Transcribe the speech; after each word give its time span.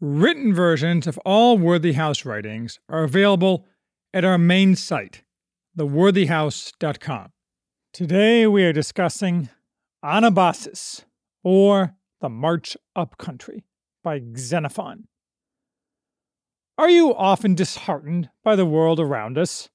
Written 0.00 0.52
versions 0.52 1.06
of 1.06 1.18
all 1.18 1.56
Worthy 1.56 1.92
House 1.92 2.24
writings 2.24 2.80
are 2.88 3.04
available 3.04 3.64
at 4.12 4.24
our 4.24 4.38
main 4.38 4.74
site, 4.74 5.22
theworthyhouse.com. 5.78 7.30
Today 7.92 8.44
we 8.48 8.64
are 8.64 8.72
discussing 8.72 9.50
Anabasis, 10.04 11.04
or 11.44 11.94
The 12.20 12.28
March 12.28 12.76
Up 12.96 13.16
Country, 13.18 13.64
by 14.02 14.20
Xenophon. 14.36 15.06
Are 16.76 16.90
you 16.90 17.14
often 17.14 17.54
disheartened 17.54 18.30
by 18.42 18.56
the 18.56 18.66
world 18.66 18.98
around 18.98 19.38
us? 19.38 19.70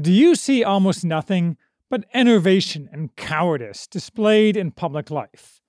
Do 0.00 0.12
you 0.12 0.34
see 0.34 0.64
almost 0.64 1.04
nothing 1.04 1.58
but 1.90 2.06
enervation 2.14 2.88
and 2.90 3.14
cowardice 3.16 3.86
displayed 3.86 4.56
in 4.56 4.70
public 4.70 5.10
life? 5.10 5.60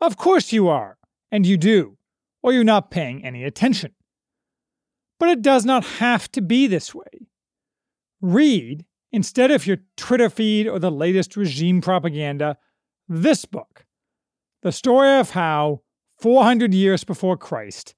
Of 0.00 0.16
course 0.16 0.54
you 0.54 0.68
are, 0.68 0.96
and 1.30 1.46
you 1.46 1.58
do, 1.58 1.98
or 2.42 2.52
you're 2.52 2.64
not 2.64 2.90
paying 2.90 3.24
any 3.24 3.44
attention. 3.44 3.92
But 5.18 5.28
it 5.28 5.42
does 5.42 5.64
not 5.64 5.84
have 5.84 6.30
to 6.32 6.42
be 6.42 6.66
this 6.66 6.94
way. 6.94 7.28
Read, 8.20 8.84
instead 9.12 9.50
of 9.50 9.66
your 9.66 9.78
Twitter 9.96 10.28
feed 10.28 10.66
or 10.66 10.78
the 10.78 10.90
latest 10.90 11.36
regime 11.36 11.80
propaganda, 11.80 12.56
this 13.08 13.44
book 13.44 13.84
The 14.62 14.72
story 14.72 15.18
of 15.18 15.30
how, 15.30 15.82
400 16.20 16.72
years 16.72 17.04
before 17.04 17.36
Christ, 17.36 17.94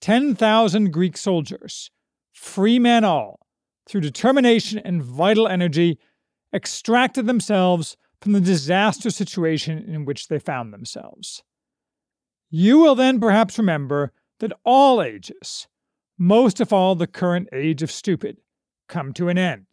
10,000 0.00 0.92
Greek 0.92 1.16
soldiers, 1.16 1.90
free 2.32 2.78
men 2.78 3.04
all, 3.04 3.46
through 3.88 4.00
determination 4.00 4.78
and 4.78 5.02
vital 5.02 5.46
energy, 5.46 5.98
extracted 6.52 7.26
themselves 7.26 7.96
from 8.20 8.32
the 8.32 8.40
disastrous 8.40 9.16
situation 9.16 9.78
in 9.78 10.04
which 10.04 10.28
they 10.28 10.38
found 10.38 10.72
themselves. 10.72 11.42
You 12.50 12.78
will 12.78 12.96
then 12.96 13.20
perhaps 13.20 13.58
remember 13.58 14.12
that 14.40 14.52
all 14.64 15.00
ages, 15.00 15.68
most 16.18 16.60
of 16.60 16.72
all 16.72 16.94
the 16.96 17.06
current 17.06 17.48
age 17.52 17.82
of 17.82 17.90
stupid, 17.90 18.38
come 18.88 19.12
to 19.14 19.28
an 19.28 19.38
end, 19.38 19.66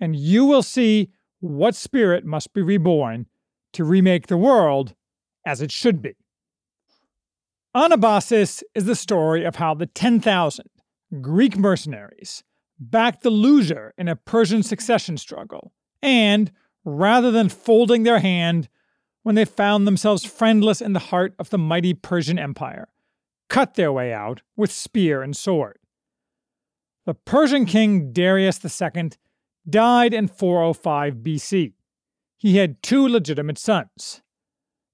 and 0.00 0.16
you 0.16 0.46
will 0.46 0.62
see 0.62 1.10
what 1.40 1.74
spirit 1.74 2.24
must 2.24 2.54
be 2.54 2.62
reborn 2.62 3.26
to 3.74 3.84
remake 3.84 4.26
the 4.26 4.38
world 4.38 4.94
as 5.44 5.60
it 5.60 5.70
should 5.70 6.00
be. 6.00 6.14
Anabasis 7.74 8.62
is 8.74 8.86
the 8.86 8.96
story 8.96 9.44
of 9.44 9.56
how 9.56 9.74
the 9.74 9.86
10,000 9.86 10.64
Greek 11.20 11.58
mercenaries 11.58 12.42
backed 12.78 13.22
the 13.22 13.30
loser 13.30 13.92
in 13.98 14.08
a 14.08 14.16
Persian 14.16 14.62
succession 14.62 15.18
struggle 15.18 15.72
and, 16.00 16.50
rather 16.84 17.30
than 17.30 17.50
folding 17.50 18.02
their 18.02 18.20
hand 18.20 18.70
when 19.26 19.34
they 19.34 19.44
found 19.44 19.88
themselves 19.88 20.24
friendless 20.24 20.80
in 20.80 20.92
the 20.92 21.00
heart 21.10 21.34
of 21.40 21.50
the 21.50 21.58
mighty 21.58 21.92
Persian 21.92 22.38
Empire, 22.38 22.86
cut 23.48 23.74
their 23.74 23.92
way 23.92 24.12
out 24.12 24.40
with 24.56 24.70
spear 24.70 25.20
and 25.20 25.36
sword. 25.36 25.80
The 27.06 27.14
Persian 27.14 27.66
king 27.66 28.12
Darius 28.12 28.64
II 28.64 29.10
died 29.68 30.14
in 30.14 30.28
405 30.28 31.14
BC. 31.16 31.72
He 32.38 32.58
had 32.58 32.80
two 32.84 33.08
legitimate 33.08 33.58
sons. 33.58 34.22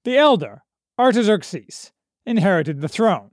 The 0.04 0.16
elder, 0.16 0.62
Artaxerxes, 0.98 1.92
inherited 2.25 2.81
the 2.81 2.88
throne. 2.88 3.32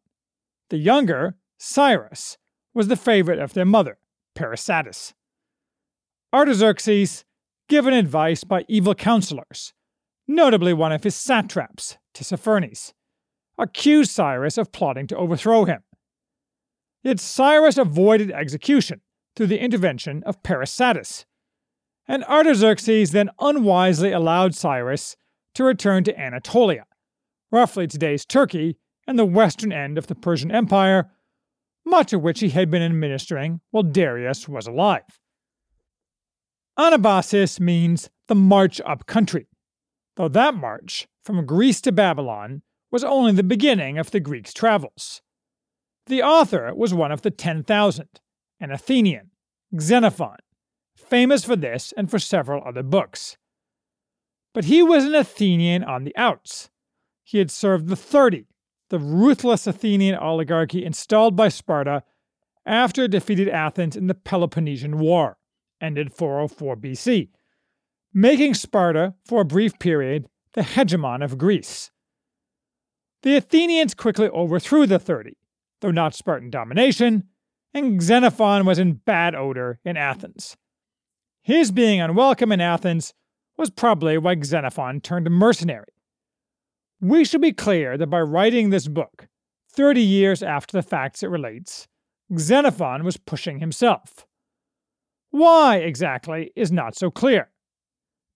The 0.70 0.80
younger, 0.80 1.38
Cyrus, 1.58 2.38
was 2.74 2.90
the 2.90 2.98
favorite 2.98 3.40
of 3.40 3.54
their 3.54 3.64
mother, 3.64 4.00
Parysatis. 4.38 5.14
Artaxerxes, 6.34 7.24
given 7.70 7.94
advice 7.94 8.44
by 8.44 8.66
evil 8.68 8.96
counselors, 8.96 9.74
notably 10.30 10.72
one 10.72 10.92
of 10.92 11.04
his 11.04 11.16
satraps, 11.16 11.98
Tissaphernes, 12.14 12.94
accused 13.58 14.12
Cyrus 14.12 14.58
of 14.58 14.72
plotting 14.72 15.08
to 15.08 15.18
overthrow 15.18 15.66
him. 15.66 15.82
Yet 17.04 17.20
Cyrus 17.20 17.78
avoided 17.78 18.32
execution 18.32 19.02
through 19.36 19.48
the 19.48 19.60
intervention 19.60 20.22
of 20.26 20.44
Parysatis, 20.44 21.26
and 22.08 22.24
Artaxerxes 22.26 23.12
then 23.12 23.32
unwisely 23.40 24.12
allowed 24.12 24.54
Cyrus 24.54 25.16
to 25.56 25.64
return 25.64 26.04
to 26.04 26.20
Anatolia, 26.20 26.86
roughly 27.52 27.88
today's 27.88 28.26
Turkey 28.26 28.78
and 29.08 29.18
the 29.18 29.26
western 29.26 29.74
end 29.74 29.98
of 29.98 30.08
the 30.08 30.16
Persian 30.16 30.52
Empire, 30.52 31.10
much 31.86 32.14
of 32.14 32.22
which 32.22 32.40
he 32.40 32.50
had 32.50 32.70
been 32.70 32.84
administering 32.84 33.62
while 33.72 33.84
Darius 33.84 34.48
was 34.48 34.68
alive. 34.68 35.20
Anabasis 36.78 37.60
means 37.60 38.12
the 38.28 38.36
march 38.36 38.80
up 38.86 39.08
country, 39.08 39.49
though 40.20 40.28
that 40.28 40.54
march 40.54 41.08
from 41.24 41.46
Greece 41.46 41.80
to 41.80 41.94
Babylon 41.94 42.62
was 42.92 43.06
only 43.06 43.32
the 43.32 43.42
beginning 43.42 43.98
of 43.98 44.12
the 44.12 44.20
Greeks' 44.20 44.54
travels. 44.54 45.22
The 46.08 46.22
author 46.22 46.76
was 46.76 46.94
one 46.94 47.14
of 47.14 47.22
the 47.22 47.32
10,000, 47.32 48.08
an 48.60 48.72
Athenian, 48.72 49.32
Xenophon, 49.80 50.36
famous 50.98 51.46
for 51.46 51.56
this 51.56 51.94
and 51.96 52.12
for 52.12 52.20
several 52.20 52.62
other 52.68 52.84
books. 52.84 53.38
But 54.54 54.66
he 54.66 54.84
was 54.84 55.06
an 55.06 55.16
Athenian 55.16 55.86
on 55.86 56.04
the 56.04 56.18
outs. 56.18 56.70
He 57.24 57.38
had 57.38 57.50
served 57.50 57.88
the 57.88 57.96
30, 57.96 58.46
the 58.90 59.00
ruthless 59.00 59.68
Athenian 59.68 60.16
oligarchy 60.16 60.84
installed 60.84 61.38
by 61.38 61.48
Sparta 61.48 62.04
after 62.66 63.04
it 63.04 63.12
defeated 63.12 63.48
Athens 63.48 63.96
in 63.96 64.08
the 64.08 64.16
Peloponnesian 64.16 65.00
War, 65.00 65.38
ended 65.80 66.12
404 66.12 66.76
BC, 66.76 67.30
making 68.14 68.54
Sparta, 68.54 69.14
for 69.26 69.42
a 69.42 69.46
brief 69.46 69.78
period, 69.80 70.28
the 70.54 70.62
hegemon 70.62 71.24
of 71.24 71.38
Greece. 71.38 71.92
The 73.22 73.36
Athenians 73.36 73.94
quickly 73.94 74.30
overthrew 74.30 74.88
the 74.88 75.00
Thirty, 75.00 75.38
though 75.82 75.92
not 75.92 76.16
Spartan 76.16 76.50
domination, 76.50 77.26
and 77.74 78.02
Xenophon 78.02 78.66
was 78.66 78.80
in 78.80 78.94
bad 78.94 79.36
odor 79.36 79.80
in 79.84 79.98
Athens. 79.98 80.58
His 81.42 81.72
being 81.72 82.02
unwelcome 82.02 82.52
in 82.52 82.62
Athens 82.62 83.14
was 83.58 83.70
probably 83.70 84.18
why 84.18 84.38
Xenophon 84.42 85.02
turned 85.02 85.30
mercenary. 85.30 85.94
We 87.02 87.26
should 87.26 87.42
be 87.42 87.54
clear 87.54 87.98
that 87.98 88.08
by 88.08 88.22
writing 88.22 88.70
this 88.70 88.88
book, 88.88 89.28
30 89.72 90.02
years 90.02 90.44
after 90.44 90.78
the 90.78 90.84
facts 90.84 91.24
it 91.24 91.30
relates, 91.30 91.88
Xenophon 92.38 93.04
was 93.04 93.18
pushing 93.18 93.60
himself. 93.60 94.26
Why 95.32 95.78
exactly 95.78 96.52
is 96.56 96.72
not 96.72 96.96
so 96.96 97.12
clear. 97.12 97.50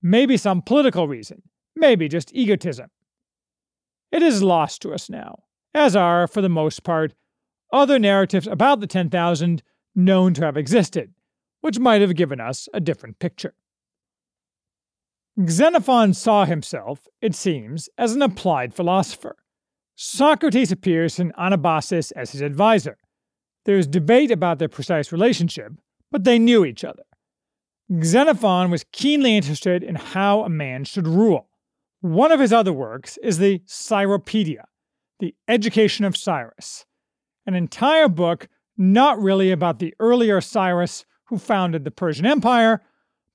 Maybe 0.04 0.36
some 0.36 0.62
political 0.62 1.08
reason, 1.08 1.44
maybe 1.78 2.10
just 2.10 2.36
egotism. 2.36 2.90
It 4.12 4.22
is 4.22 4.44
lost 4.44 4.82
to 4.82 4.94
us 4.94 5.10
now, 5.10 5.44
as 5.74 5.96
are, 5.96 6.28
for 6.28 6.42
the 6.42 6.50
most 6.50 6.84
part, 6.84 7.14
other 7.72 7.98
narratives 7.98 8.46
about 8.46 8.82
the 8.82 8.88
10,000 8.88 9.64
known 9.96 10.34
to 10.34 10.46
have 10.46 10.58
existed, 10.58 11.14
which 11.62 11.80
might 11.80 12.02
have 12.02 12.16
given 12.16 12.42
us 12.42 12.68
a 12.74 12.82
different 12.82 13.18
picture. 13.20 13.56
Xenophon 15.48 16.14
saw 16.14 16.46
himself, 16.46 17.08
it 17.22 17.34
seems, 17.34 17.90
as 17.98 18.14
an 18.14 18.22
applied 18.22 18.74
philosopher. 18.74 19.38
Socrates 19.96 20.72
appears 20.72 21.18
in 21.18 21.32
Anabasis 21.32 22.12
as 22.16 22.34
his 22.34 22.42
advisor. 22.42 22.98
There 23.66 23.78
is 23.78 23.88
debate 23.88 24.32
about 24.32 24.60
their 24.60 24.68
precise 24.68 25.12
relationship, 25.12 25.74
but 26.12 26.24
they 26.24 26.38
knew 26.38 26.66
each 26.66 26.84
other. 26.84 27.04
Xenophon 28.02 28.72
was 28.72 28.86
keenly 28.92 29.36
interested 29.36 29.84
in 29.84 29.96
how 29.96 30.44
a 30.44 30.50
man 30.50 30.84
should 30.86 31.08
rule. 31.08 31.50
One 32.02 32.32
of 32.32 32.40
his 32.40 32.54
other 32.54 32.74
works 32.74 33.18
is 33.24 33.38
the 33.38 33.60
Cyropedia, 33.68 34.64
The 35.20 35.36
Education 35.48 36.06
of 36.06 36.18
Cyrus, 36.18 36.86
an 37.46 37.54
entire 37.56 38.08
book 38.08 38.48
not 38.78 39.22
really 39.22 39.52
about 39.52 39.80
the 39.80 39.94
earlier 40.00 40.42
Cyrus 40.42 41.06
who 41.26 41.38
founded 41.38 41.84
the 41.84 41.92
Persian 41.92 42.26
Empire, 42.26 42.82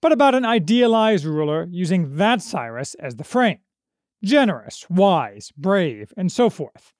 but 0.00 0.12
about 0.12 0.34
an 0.34 0.44
idealized 0.44 1.24
ruler 1.24 1.66
using 1.70 2.16
that 2.16 2.42
Cyrus 2.42 2.94
as 2.94 3.16
the 3.16 3.24
frame 3.24 3.58
generous, 4.24 4.84
wise, 4.90 5.52
brave, 5.56 6.12
and 6.16 6.32
so 6.32 6.50
forth. 6.50 6.92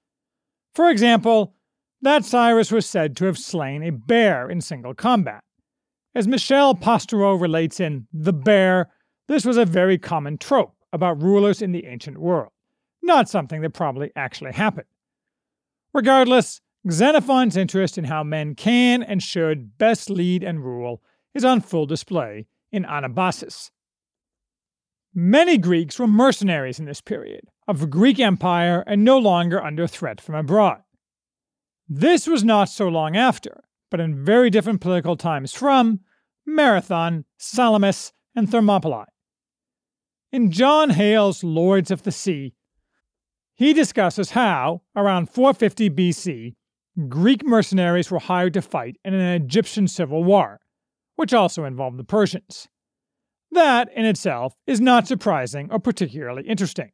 For 0.74 0.88
example, 0.88 1.54
that 2.00 2.24
Cyrus 2.24 2.70
was 2.70 2.86
said 2.86 3.16
to 3.16 3.24
have 3.24 3.36
slain 3.36 3.82
a 3.82 3.90
bear 3.90 4.48
in 4.48 4.60
single 4.60 4.94
combat. 4.94 5.42
As 6.14 6.26
Michel 6.26 6.74
Pastoureau 6.74 7.40
relates 7.40 7.80
in 7.80 8.06
The 8.12 8.32
Bear, 8.32 8.90
this 9.28 9.44
was 9.44 9.56
a 9.56 9.64
very 9.64 9.98
common 9.98 10.38
trope 10.38 10.74
about 10.92 11.22
rulers 11.22 11.60
in 11.60 11.72
the 11.72 11.86
ancient 11.86 12.18
world, 12.18 12.50
not 13.02 13.28
something 13.28 13.60
that 13.60 13.74
probably 13.74 14.10
actually 14.16 14.52
happened. 14.52 14.86
Regardless, 15.92 16.60
Xenophon's 16.90 17.56
interest 17.56 17.98
in 17.98 18.04
how 18.04 18.22
men 18.22 18.54
can 18.54 19.02
and 19.02 19.22
should 19.22 19.76
best 19.76 20.08
lead 20.08 20.42
and 20.42 20.64
rule 20.64 21.02
is 21.34 21.44
on 21.44 21.60
full 21.60 21.86
display 21.86 22.46
in 22.72 22.84
Anabasis. 22.84 23.70
Many 25.14 25.58
Greeks 25.58 25.98
were 25.98 26.06
mercenaries 26.06 26.78
in 26.78 26.86
this 26.86 27.00
period, 27.00 27.48
of 27.66 27.80
the 27.80 27.86
Greek 27.86 28.18
Empire 28.18 28.82
and 28.86 29.04
no 29.04 29.18
longer 29.18 29.62
under 29.62 29.86
threat 29.86 30.20
from 30.20 30.34
abroad. 30.34 30.82
This 31.88 32.26
was 32.26 32.44
not 32.44 32.68
so 32.68 32.88
long 32.88 33.16
after, 33.16 33.64
but 33.90 34.00
in 34.00 34.24
very 34.24 34.50
different 34.50 34.80
political 34.80 35.16
times 35.16 35.52
from 35.52 36.00
Marathon, 36.46 37.24
Salamis, 37.38 38.12
and 38.34 38.50
Thermopylae. 38.50 39.06
In 40.32 40.50
John 40.50 40.90
Hale's 40.90 41.42
Lords 41.42 41.90
of 41.90 42.02
the 42.02 42.12
Sea, 42.12 42.54
he 43.54 43.72
discusses 43.72 44.30
how, 44.30 44.82
around 44.94 45.30
450 45.30 45.90
BC, 45.90 46.54
Greek 47.08 47.44
mercenaries 47.44 48.10
were 48.10 48.18
hired 48.18 48.54
to 48.54 48.62
fight 48.62 48.96
in 49.04 49.14
an 49.14 49.42
Egyptian 49.42 49.88
civil 49.88 50.22
war, 50.22 50.60
which 51.16 51.32
also 51.32 51.64
involved 51.64 51.98
the 51.98 52.04
Persians. 52.04 52.68
That, 53.50 53.88
in 53.94 54.04
itself, 54.04 54.54
is 54.66 54.80
not 54.80 55.08
surprising 55.08 55.68
or 55.72 55.78
particularly 55.78 56.42
interesting. 56.46 56.92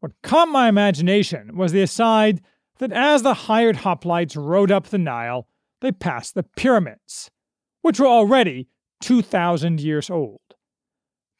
What 0.00 0.12
caught 0.22 0.48
my 0.48 0.68
imagination 0.68 1.56
was 1.56 1.72
the 1.72 1.82
aside 1.82 2.40
that 2.78 2.92
as 2.92 3.22
the 3.22 3.34
hired 3.34 3.76
hoplites 3.76 4.36
rode 4.36 4.70
up 4.70 4.86
the 4.86 4.98
Nile, 4.98 5.48
they 5.84 5.92
passed 5.92 6.34
the 6.34 6.42
pyramids, 6.42 7.30
which 7.82 8.00
were 8.00 8.06
already 8.06 8.68
2,000 9.02 9.80
years 9.80 10.08
old. 10.08 10.40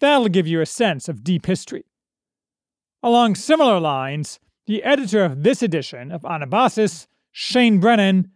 That'll 0.00 0.29
give 0.29 0.46
you 0.46 0.61
a 0.61 0.67
sense 0.67 1.08
of 1.08 1.25
deep 1.25 1.46
history. 1.46 1.87
Along 3.02 3.37
similar 3.37 3.81
lines, 3.81 4.38
the 4.67 4.82
editor 4.82 5.25
of 5.25 5.44
this 5.44 5.62
edition 5.62 6.12
of 6.12 6.23
Anabasis, 6.23 7.06
Shane 7.32 7.81
Brennan, 7.81 8.32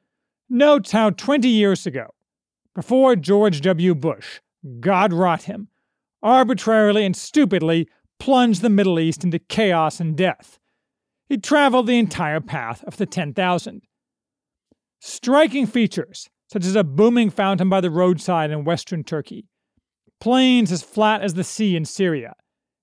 notes 0.49 0.93
how 0.93 1.11
20 1.11 1.47
years 1.47 1.87
ago, 1.87 2.15
before 2.75 3.15
George 3.15 3.61
W. 3.61 3.95
Bush, 3.95 4.41
God 4.81 5.13
rot 5.13 5.43
him, 5.43 5.69
arbitrarily 6.23 7.05
and 7.05 7.15
stupidly 7.15 7.87
plunged 8.19 8.63
the 8.63 8.71
Middle 8.71 8.99
East 8.99 9.25
into 9.25 9.39
chaos 9.39 10.01
and 10.01 10.17
death. 10.17 10.59
He 11.29 11.37
traveled 11.37 11.87
the 11.87 11.99
entire 11.99 12.41
path 12.41 12.83
of 12.85 12.97
the 12.97 13.05
10,000. 13.05 13.83
Striking 15.01 15.67
features, 15.67 16.29
such 16.51 16.65
as 16.65 16.75
a 16.75 16.85
booming 16.85 17.31
fountain 17.31 17.69
by 17.69 17.81
the 17.81 17.91
roadside 17.91 18.51
in 18.51 18.65
western 18.65 19.05
Turkey, 19.05 19.47
plains 20.21 20.73
as 20.73 20.83
flat 20.83 21.23
as 21.23 21.35
the 21.35 21.45
sea 21.45 21.77
in 21.77 21.85
Syria, 21.85 22.35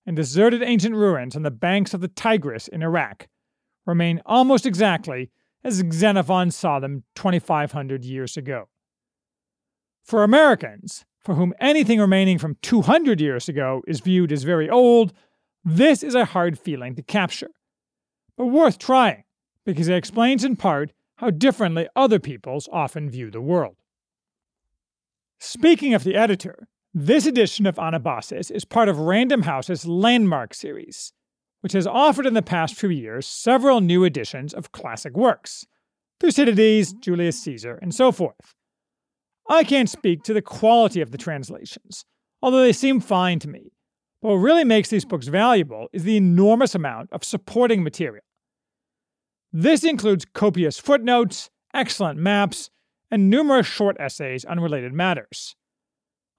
and 0.05 0.15
deserted 0.15 0.63
ancient 0.63 0.95
ruins 0.95 1.35
on 1.35 1.43
the 1.43 1.51
banks 1.51 1.93
of 1.93 2.01
the 2.01 2.07
Tigris 2.07 2.67
in 2.67 2.83
Iraq, 2.83 3.27
remain 3.85 4.21
almost 4.25 4.65
exactly 4.65 5.31
as 5.63 5.83
Xenophon 5.91 6.51
saw 6.51 6.79
them 6.79 7.03
2,500 7.15 8.05
years 8.05 8.37
ago. 8.37 8.69
For 10.03 10.23
Americans, 10.23 11.05
for 11.19 11.33
whom 11.33 11.53
anything 11.59 11.99
remaining 11.99 12.37
from 12.37 12.57
200 12.61 13.19
years 13.19 13.49
ago 13.49 13.81
is 13.87 13.99
viewed 13.99 14.31
as 14.31 14.43
very 14.43 14.69
old, 14.69 15.11
this 15.63 16.03
is 16.03 16.13
a 16.13 16.25
hard 16.25 16.59
feeling 16.59 16.95
to 16.95 17.01
capture. 17.01 17.49
But 18.37 18.45
worth 18.45 18.77
trying, 18.77 19.23
because 19.65 19.87
it 19.87 19.95
explains 19.95 20.43
in 20.43 20.55
part 20.55 20.93
how 21.17 21.29
differently 21.29 21.87
other 21.95 22.19
peoples 22.19 22.69
often 22.71 23.09
view 23.09 23.31
the 23.31 23.41
world. 23.41 23.75
Speaking 25.39 25.93
of 25.93 26.03
the 26.03 26.15
editor, 26.15 26.67
this 26.93 27.25
edition 27.25 27.65
of 27.65 27.75
Anabasis 27.75 28.49
is 28.49 28.65
part 28.65 28.89
of 28.89 28.99
Random 28.99 29.43
House's 29.43 29.85
Landmark 29.85 30.53
series, 30.53 31.13
which 31.61 31.73
has 31.73 31.87
offered 31.87 32.25
in 32.25 32.33
the 32.33 32.41
past 32.41 32.75
few 32.75 32.89
years 32.89 33.27
several 33.27 33.81
new 33.81 34.03
editions 34.03 34.53
of 34.53 34.71
classic 34.71 35.15
works 35.15 35.65
Thucydides, 36.19 36.93
Julius 36.93 37.41
Caesar, 37.43 37.77
and 37.81 37.93
so 37.93 38.11
forth. 38.11 38.55
I 39.49 39.63
can't 39.63 39.89
speak 39.89 40.23
to 40.23 40.33
the 40.33 40.41
quality 40.41 41.01
of 41.01 41.11
the 41.11 41.17
translations, 41.17 42.05
although 42.41 42.61
they 42.61 42.73
seem 42.73 42.99
fine 43.01 43.39
to 43.39 43.49
me. 43.49 43.73
But 44.21 44.29
what 44.29 44.35
really 44.35 44.63
makes 44.63 44.89
these 44.89 45.05
books 45.05 45.27
valuable 45.27 45.87
is 45.91 46.03
the 46.03 46.17
enormous 46.17 46.73
amount 46.73 47.09
of 47.11 47.23
supporting 47.23 47.83
material. 47.83 48.23
This 49.57 49.85
includes 49.85 50.25
copious 50.25 50.77
footnotes, 50.77 51.49
excellent 51.73 52.19
maps, 52.19 52.69
and 53.09 53.29
numerous 53.29 53.65
short 53.65 53.95
essays 53.99 54.43
on 54.43 54.59
related 54.59 54.91
matters. 54.91 55.55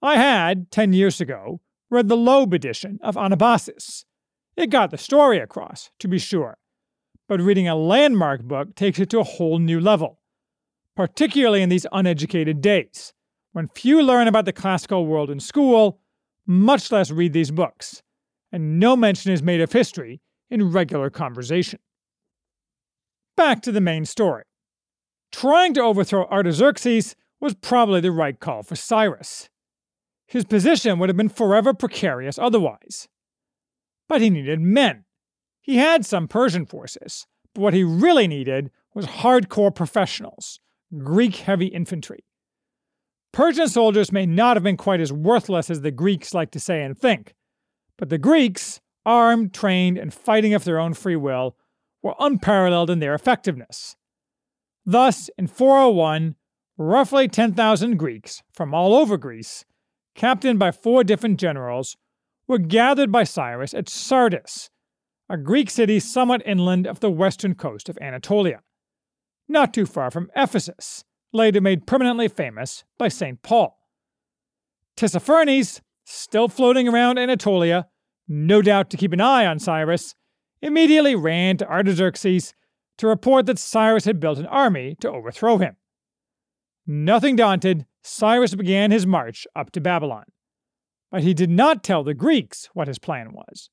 I 0.02 0.18
had, 0.18 0.70
10 0.70 0.92
years 0.92 1.20
ago, 1.20 1.62
read 1.88 2.08
the 2.08 2.16
Loeb 2.16 2.52
edition 2.52 2.98
of 3.02 3.14
Anabasis. 3.14 4.04
It 4.54 4.68
got 4.68 4.90
the 4.90 4.98
story 4.98 5.38
across, 5.38 5.90
to 6.00 6.08
be 6.08 6.18
sure, 6.18 6.58
but 7.26 7.40
reading 7.40 7.66
a 7.66 7.74
landmark 7.74 8.42
book 8.42 8.74
takes 8.74 8.98
it 8.98 9.08
to 9.10 9.20
a 9.20 9.24
whole 9.24 9.58
new 9.58 9.80
level 9.80 10.20
particularly 10.96 11.62
in 11.62 11.68
these 11.68 11.86
uneducated 11.92 12.60
days, 12.60 13.12
when 13.52 13.68
few 13.68 14.02
learn 14.02 14.26
about 14.26 14.46
the 14.46 14.52
classical 14.52 15.06
world 15.06 15.30
in 15.30 15.38
school, 15.38 16.00
much 16.46 16.90
less 16.90 17.10
read 17.10 17.32
these 17.32 17.50
books, 17.50 18.02
and 18.50 18.80
no 18.80 18.96
mention 18.96 19.30
is 19.30 19.42
made 19.42 19.60
of 19.60 19.72
history 19.72 20.20
in 20.50 20.72
regular 20.72 21.10
conversation. 21.10 21.78
Back 23.36 23.60
to 23.62 23.72
the 23.72 23.80
main 23.80 24.04
story. 24.04 24.44
Trying 25.30 25.74
to 25.74 25.82
overthrow 25.82 26.26
Artaxerxes 26.26 27.14
was 27.40 27.54
probably 27.54 28.00
the 28.00 28.10
right 28.10 28.38
call 28.38 28.62
for 28.62 28.76
Cyrus. 28.76 29.48
His 30.26 30.44
position 30.44 30.98
would 30.98 31.08
have 31.08 31.16
been 31.16 31.28
forever 31.28 31.74
precarious 31.74 32.38
otherwise. 32.38 33.08
But 34.08 34.20
he 34.20 34.30
needed 34.30 34.60
men. 34.60 35.04
He 35.60 35.76
had 35.76 36.06
some 36.06 36.28
Persian 36.28 36.64
forces, 36.64 37.26
but 37.54 37.60
what 37.60 37.74
he 37.74 37.84
really 37.84 38.26
needed 38.26 38.70
was 38.94 39.06
hardcore 39.06 39.74
professionals 39.74 40.60
Greek 40.98 41.36
heavy 41.36 41.66
infantry. 41.66 42.24
Persian 43.32 43.68
soldiers 43.68 44.12
may 44.12 44.24
not 44.24 44.56
have 44.56 44.62
been 44.62 44.76
quite 44.76 45.00
as 45.00 45.12
worthless 45.12 45.68
as 45.68 45.82
the 45.82 45.90
Greeks 45.90 46.32
like 46.32 46.50
to 46.52 46.60
say 46.60 46.82
and 46.82 46.96
think, 46.96 47.34
but 47.98 48.08
the 48.08 48.18
Greeks, 48.18 48.80
armed, 49.04 49.52
trained, 49.52 49.98
and 49.98 50.14
fighting 50.14 50.54
of 50.54 50.64
their 50.64 50.78
own 50.78 50.94
free 50.94 51.16
will, 51.16 51.56
were 52.06 52.14
unparalleled 52.18 52.88
in 52.88 53.00
their 53.00 53.14
effectiveness. 53.14 53.96
Thus, 54.84 55.28
in 55.36 55.46
401, 55.46 56.36
roughly 56.78 57.28
10,000 57.28 57.96
Greeks 57.96 58.42
from 58.52 58.72
all 58.72 58.94
over 58.94 59.16
Greece, 59.16 59.64
captained 60.14 60.58
by 60.58 60.70
four 60.70 61.04
different 61.04 61.38
generals, 61.38 61.96
were 62.48 62.58
gathered 62.58 63.12
by 63.12 63.24
Cyrus 63.24 63.74
at 63.74 63.88
Sardis, 63.88 64.70
a 65.28 65.36
Greek 65.36 65.68
city 65.68 66.00
somewhat 66.00 66.46
inland 66.46 66.86
of 66.86 67.00
the 67.00 67.10
western 67.10 67.54
coast 67.54 67.88
of 67.88 67.98
Anatolia 68.00 68.60
not 69.48 69.72
too 69.72 69.86
far 69.86 70.10
from 70.10 70.30
Ephesus, 70.34 71.04
later 71.32 71.60
made 71.60 71.86
permanently 71.86 72.28
famous 72.28 72.84
by 72.98 73.08
St. 73.08 73.42
Paul. 73.42 73.76
Tissaphernes, 74.96 75.80
still 76.04 76.48
floating 76.48 76.88
around 76.88 77.18
Anatolia, 77.18 77.86
no 78.28 78.62
doubt 78.62 78.90
to 78.90 78.96
keep 78.96 79.12
an 79.12 79.20
eye 79.20 79.46
on 79.46 79.58
Cyrus, 79.58 80.14
immediately 80.62 81.14
ran 81.14 81.56
to 81.58 81.68
Artaxerxes 81.68 82.54
to 82.98 83.06
report 83.06 83.46
that 83.46 83.58
Cyrus 83.58 84.04
had 84.04 84.20
built 84.20 84.38
an 84.38 84.46
army 84.46 84.96
to 85.00 85.10
overthrow 85.10 85.58
him. 85.58 85.76
Nothing 86.86 87.36
daunted, 87.36 87.86
Cyrus 88.02 88.54
began 88.54 88.90
his 88.90 89.06
march 89.06 89.46
up 89.56 89.70
to 89.72 89.80
Babylon. 89.80 90.24
But 91.10 91.22
he 91.22 91.34
did 91.34 91.50
not 91.50 91.82
tell 91.82 92.04
the 92.04 92.14
Greeks 92.14 92.68
what 92.74 92.88
his 92.88 92.98
plan 92.98 93.32
was. 93.32 93.70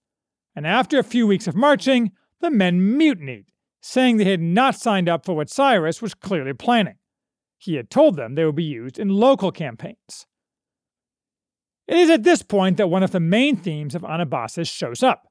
And 0.56 0.68
after 0.68 1.00
a 1.00 1.04
few 1.04 1.26
weeks 1.28 1.48
of 1.48 1.56
marching, 1.56 2.12
the 2.42 2.52
men 2.52 2.98
mutinied 2.98 3.46
saying 3.82 4.18
they 4.18 4.24
had 4.24 4.42
not 4.42 4.76
signed 4.76 5.10
up 5.10 5.26
for 5.26 5.36
what 5.36 5.50
Cyrus 5.50 6.02
was 6.02 6.14
clearly 6.14 6.54
planning. 6.54 6.96
He 7.58 7.76
had 7.76 7.90
told 7.90 8.16
them 8.16 8.36
they 8.36 8.46
would 8.46 8.56
be 8.56 8.64
used 8.64 8.98
in 8.98 9.10
local 9.10 9.52
campaigns. 9.52 10.26
It 11.88 11.98
is 11.98 12.10
at 12.10 12.24
this 12.24 12.44
point 12.44 12.78
that 12.78 12.90
one 12.90 13.04
of 13.04 13.12
the 13.12 13.20
main 13.20 13.58
themes 13.58 13.94
of 13.94 14.04
Anabasis 14.04 14.72
shows 14.72 15.04
up 15.04 15.28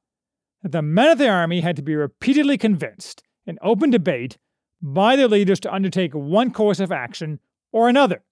that 0.63 0.73
the 0.73 0.83
men 0.83 1.11
of 1.11 1.19
the 1.19 1.29
army 1.29 1.61
had 1.61 1.77
to 1.77 1.83
be 1.83 1.95
repeatedly 1.95 2.57
convinced, 2.57 3.23
in 3.47 3.59
open 3.63 3.91
debate, 3.91 4.39
by 4.81 5.17
their 5.17 5.29
leaders 5.29 5.61
to 5.61 5.73
undertake 5.73 6.13
one 6.13 6.53
course 6.53 6.81
of 6.81 6.93
action 6.93 7.41
or 7.73 7.89
another. 7.89 8.23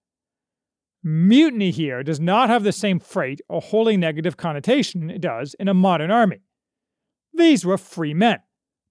Mutiny 1.03 1.71
here 1.71 2.03
does 2.03 2.21
not 2.21 2.49
have 2.49 2.63
the 2.63 2.73
same 2.73 3.01
freight 3.01 3.41
or 3.49 3.61
wholly 3.61 3.97
negative 3.97 4.37
connotation 4.37 5.11
it 5.11 5.21
does 5.21 5.55
in 5.55 5.69
a 5.69 5.75
modern 5.75 6.11
army. 6.11 6.41
These 7.33 7.65
were 7.65 7.79
free 7.79 8.15
men 8.15 8.41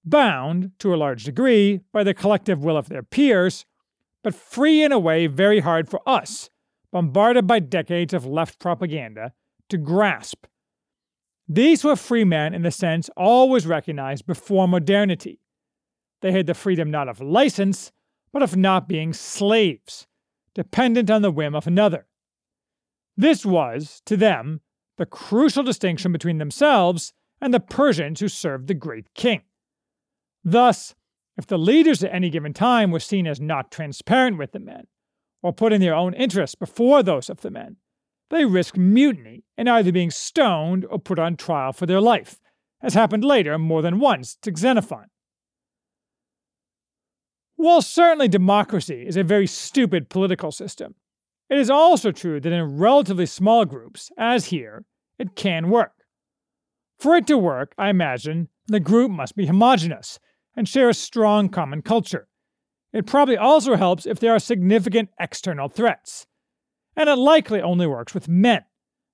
bound, 0.04 0.72
to 0.80 0.94
a 0.94 0.98
large 0.98 1.24
degree, 1.24 1.82
by 1.92 2.04
the 2.04 2.14
collective 2.14 2.64
will 2.64 2.78
of 2.78 2.90
their 2.90 3.04
peers, 3.04 3.66
but 4.24 4.36
free 4.36 4.84
in 4.84 4.92
a 4.92 5.00
way 5.00 5.28
very 5.28 5.60
hard 5.60 5.88
for 5.90 6.02
us, 6.08 6.50
bombarded 6.92 7.48
by 7.48 7.60
decades 7.60 8.14
of 8.14 8.26
left 8.26 8.60
propaganda, 8.60 9.34
to 9.70 9.78
grasp. 9.78 10.46
These 11.52 11.84
were 11.84 11.96
free 11.96 12.24
men 12.24 12.54
in 12.54 12.62
the 12.62 12.70
sense 12.70 13.10
always 13.18 13.66
recognized 13.66 14.28
before 14.28 14.68
modernity. 14.68 15.40
They 16.22 16.32
had 16.32 16.46
the 16.46 16.54
freedom 16.54 16.92
not 16.92 17.10
of 17.10 17.22
license, 17.22 17.92
but 18.32 18.44
of 18.44 18.56
not 18.56 18.88
being 18.88 19.14
slaves, 19.14 20.06
dependent 20.54 21.10
on 21.10 21.24
the 21.24 21.32
whim 21.32 21.56
of 21.56 21.66
another. 21.66 22.06
This 23.18 23.48
was, 23.48 24.02
to 24.06 24.16
them, 24.16 24.62
the 24.98 25.08
crucial 25.08 25.64
distinction 25.64 26.12
between 26.12 26.38
themselves 26.38 27.14
and 27.42 27.52
the 27.52 27.60
Persians 27.60 28.20
who 28.20 28.28
served 28.28 28.68
the 28.68 28.76
great 28.76 29.14
king. 29.16 29.42
Thus, 30.44 30.94
If 31.36 31.48
the 31.48 31.58
leaders 31.58 32.04
at 32.04 32.14
any 32.14 32.30
given 32.30 32.54
time 32.54 32.92
were 32.92 33.00
seen 33.00 33.26
as 33.26 33.40
not 33.40 33.72
transparent 33.72 34.38
with 34.38 34.52
the 34.52 34.60
men, 34.60 34.88
or 35.42 35.54
putting 35.54 35.80
their 35.80 35.96
own 35.96 36.14
interests 36.14 36.54
before 36.54 37.02
those 37.02 37.30
of 37.30 37.40
the 37.40 37.50
men, 37.50 37.78
they 38.30 38.46
risk 38.46 38.78
mutiny 38.78 39.44
and 39.58 39.70
either 39.70 39.92
being 39.92 40.12
stoned 40.12 40.86
or 40.86 41.00
put 41.00 41.20
on 41.20 41.36
trial 41.36 41.74
for 41.74 41.86
their 41.86 42.02
life, 42.02 42.40
as 42.82 42.94
happened 42.94 43.24
later 43.26 43.58
more 43.58 43.82
than 43.82 44.00
once 44.00 44.36
to 44.42 44.56
Xenophon. 44.56 45.08
While 47.56 47.82
certainly 47.82 48.30
democracy 48.30 49.06
is 49.06 49.18
a 49.18 49.24
very 49.24 49.48
stupid 49.48 50.10
political 50.10 50.52
system, 50.52 50.96
it 51.50 51.58
is 51.58 51.70
also 51.70 52.12
true 52.12 52.40
that 52.40 52.54
in 52.54 52.78
relatively 52.78 53.26
small 53.26 53.66
groups, 53.66 54.12
as 54.18 54.46
here, 54.46 54.86
it 55.18 55.36
can 55.36 55.70
work. 55.70 55.92
For 57.00 57.16
it 57.16 57.28
to 57.28 57.38
work, 57.38 57.74
I 57.78 57.90
imagine, 57.90 58.50
the 58.68 58.80
group 58.80 59.12
must 59.12 59.36
be 59.36 59.48
homogeneous 59.48 60.20
and 60.56 60.68
share 60.68 60.90
a 60.90 60.94
strong 60.94 61.50
common 61.50 61.82
culture. 61.82 62.28
It 62.94 63.08
probably 63.08 63.38
also 63.38 63.76
helps 63.76 64.06
if 64.06 64.20
there 64.20 64.34
are 64.34 64.40
significant 64.40 65.10
external 65.20 65.70
threats. 65.70 66.28
And 67.00 67.08
it 67.08 67.16
likely 67.16 67.62
only 67.62 67.88
works 67.88 68.14
with 68.14 68.28
men, 68.28 68.66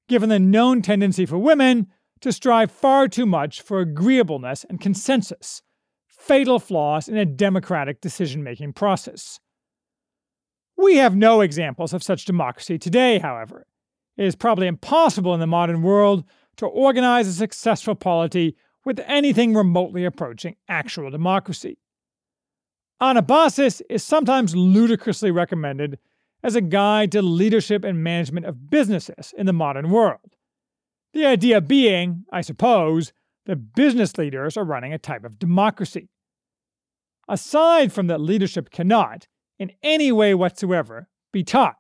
given 0.09 0.29
the 0.29 0.39
known 0.39 0.81
tendency 0.81 1.27
for 1.27 1.37
women 1.37 1.85
to 2.21 2.31
strive 2.31 2.71
far 2.71 3.07
too 3.07 3.27
much 3.27 3.61
for 3.61 3.79
agreeableness 3.79 4.65
and 4.67 4.81
consensus, 4.81 5.61
fatal 6.07 6.57
flaws 6.57 7.07
in 7.07 7.15
a 7.15 7.25
democratic 7.25 8.01
decision 8.01 8.43
making 8.43 8.73
process. 8.73 9.39
We 10.75 10.95
have 10.95 11.15
no 11.15 11.41
examples 11.41 11.93
of 11.93 12.01
such 12.01 12.25
democracy 12.25 12.79
today, 12.79 13.19
however. 13.19 13.67
It 14.17 14.25
is 14.25 14.35
probably 14.35 14.65
impossible 14.65 15.35
in 15.35 15.39
the 15.39 15.45
modern 15.45 15.83
world 15.83 16.23
to 16.57 16.65
organize 16.65 17.27
a 17.27 17.33
successful 17.33 17.93
polity 17.93 18.55
with 18.83 18.99
anything 19.05 19.53
remotely 19.53 20.05
approaching 20.05 20.55
actual 20.67 21.11
democracy. 21.11 21.77
Anabasis 22.99 23.83
is 23.91 24.03
sometimes 24.03 24.55
ludicrously 24.55 25.29
recommended 25.29 25.99
as 26.43 26.55
a 26.55 26.61
guide 26.61 27.11
to 27.11 27.21
leadership 27.21 27.83
and 27.83 28.03
management 28.03 28.45
of 28.45 28.69
businesses 28.69 29.33
in 29.37 29.45
the 29.45 29.53
modern 29.53 29.89
world. 29.89 30.35
The 31.13 31.25
idea 31.25 31.61
being, 31.61 32.25
I 32.31 32.41
suppose, 32.41 33.13
that 33.45 33.75
business 33.75 34.17
leaders 34.17 34.57
are 34.57 34.65
running 34.65 34.93
a 34.93 34.97
type 34.97 35.23
of 35.23 35.39
democracy. 35.39 36.09
Aside 37.27 37.91
from 37.91 38.07
that 38.07 38.21
leadership 38.21 38.69
cannot, 38.69 39.27
in 39.57 39.71
any 39.81 40.11
way 40.11 40.33
whatsoever, 40.33 41.07
be 41.31 41.43
taught. 41.43 41.77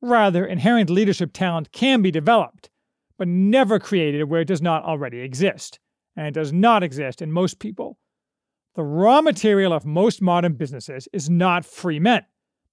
Rather, 0.00 0.46
inherent 0.46 0.88
leadership 0.88 1.32
talent 1.32 1.72
can 1.72 2.00
be 2.00 2.10
developed, 2.10 2.70
but 3.18 3.28
never 3.28 3.78
created 3.78 4.24
where 4.24 4.40
it 4.40 4.48
does 4.48 4.62
not 4.62 4.84
already 4.84 5.20
exist 5.20 5.78
and 6.16 6.26
it 6.26 6.34
does 6.34 6.52
not 6.52 6.82
exist 6.82 7.22
in 7.22 7.30
most 7.32 7.58
people. 7.58 7.98
The 8.74 8.82
raw 8.82 9.20
material 9.20 9.72
of 9.72 9.84
most 9.84 10.22
modern 10.22 10.54
businesses 10.54 11.08
is 11.12 11.28
not 11.28 11.64
free 11.64 11.98
men, 11.98 12.24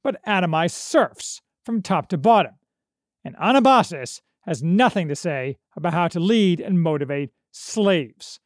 but 0.08 0.24
atomized 0.26 0.72
serfs 0.72 1.42
from 1.66 1.82
top 1.82 2.08
to 2.08 2.18
bottom. 2.18 2.54
And 3.26 3.36
Anabasis 3.36 4.22
has 4.44 4.64
nothing 4.64 5.10
to 5.10 5.18
say 5.18 5.58
about 5.76 5.92
how 5.94 6.08
to 6.08 6.18
lead 6.18 6.62
and 6.62 6.82
motivate 6.82 7.32
slaves. 7.52 8.40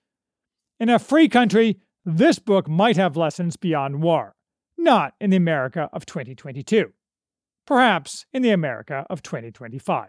In 0.79 0.89
a 0.89 0.97
free 0.97 1.29
country, 1.29 1.77
this 2.03 2.39
book 2.39 2.67
might 2.67 2.97
have 2.97 3.15
lessons 3.15 3.57
beyond 3.57 4.01
war, 4.01 4.33
not 4.75 5.13
in 5.21 5.29
the 5.29 5.37
America 5.37 5.87
of 5.93 6.07
2022. 6.07 6.93
Perhaps 7.67 8.25
in 8.33 8.41
the 8.41 8.49
America 8.49 9.05
of 9.07 9.21
2025. 9.21 10.07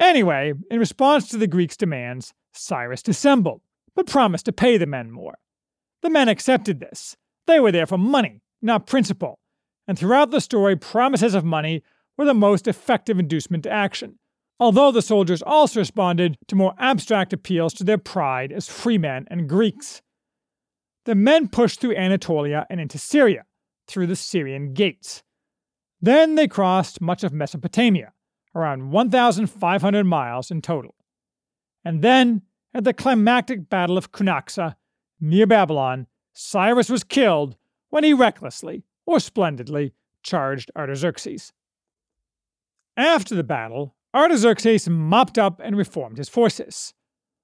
Anyway, 0.00 0.52
in 0.68 0.80
response 0.80 1.28
to 1.28 1.36
the 1.36 1.46
Greeks' 1.46 1.76
demands, 1.76 2.34
Cyrus 2.52 3.04
dissembled, 3.04 3.60
but 3.94 4.08
promised 4.08 4.46
to 4.46 4.52
pay 4.52 4.78
the 4.78 4.86
men 4.86 5.12
more. 5.12 5.38
The 6.02 6.10
men 6.10 6.28
accepted 6.28 6.80
this. 6.80 7.16
They 7.46 7.60
were 7.60 7.70
there 7.70 7.86
for 7.86 7.98
money, 7.98 8.42
not 8.60 8.88
principle, 8.88 9.39
and 9.90 9.98
throughout 9.98 10.30
the 10.30 10.40
story, 10.40 10.76
promises 10.76 11.34
of 11.34 11.44
money 11.44 11.82
were 12.16 12.24
the 12.24 12.32
most 12.32 12.68
effective 12.68 13.18
inducement 13.18 13.64
to 13.64 13.72
action, 13.72 14.20
although 14.60 14.92
the 14.92 15.02
soldiers 15.02 15.42
also 15.42 15.80
responded 15.80 16.38
to 16.46 16.54
more 16.54 16.74
abstract 16.78 17.32
appeals 17.32 17.74
to 17.74 17.82
their 17.82 17.98
pride 17.98 18.52
as 18.52 18.68
freemen 18.68 19.26
and 19.32 19.48
Greeks. 19.48 20.00
The 21.06 21.16
men 21.16 21.48
pushed 21.48 21.80
through 21.80 21.96
Anatolia 21.96 22.68
and 22.70 22.80
into 22.80 22.98
Syria, 22.98 23.46
through 23.88 24.06
the 24.06 24.14
Syrian 24.14 24.74
gates. 24.74 25.24
Then 26.00 26.36
they 26.36 26.46
crossed 26.46 27.00
much 27.00 27.24
of 27.24 27.32
Mesopotamia, 27.32 28.12
around 28.54 28.92
1,500 28.92 30.04
miles 30.04 30.52
in 30.52 30.62
total. 30.62 30.94
And 31.84 32.00
then, 32.00 32.42
at 32.72 32.84
the 32.84 32.94
climactic 32.94 33.68
Battle 33.68 33.98
of 33.98 34.12
Cunaxa, 34.12 34.76
near 35.20 35.48
Babylon, 35.48 36.06
Cyrus 36.32 36.88
was 36.88 37.02
killed 37.02 37.56
when 37.88 38.04
he 38.04 38.14
recklessly, 38.14 38.84
or 39.06 39.20
splendidly, 39.20 39.92
charged 40.22 40.70
Artaxerxes. 40.76 41.52
After 42.96 43.34
the 43.34 43.44
battle, 43.44 43.94
Artaxerxes 44.14 44.88
mopped 44.88 45.38
up 45.38 45.60
and 45.62 45.76
reformed 45.76 46.18
his 46.18 46.28
forces. 46.28 46.94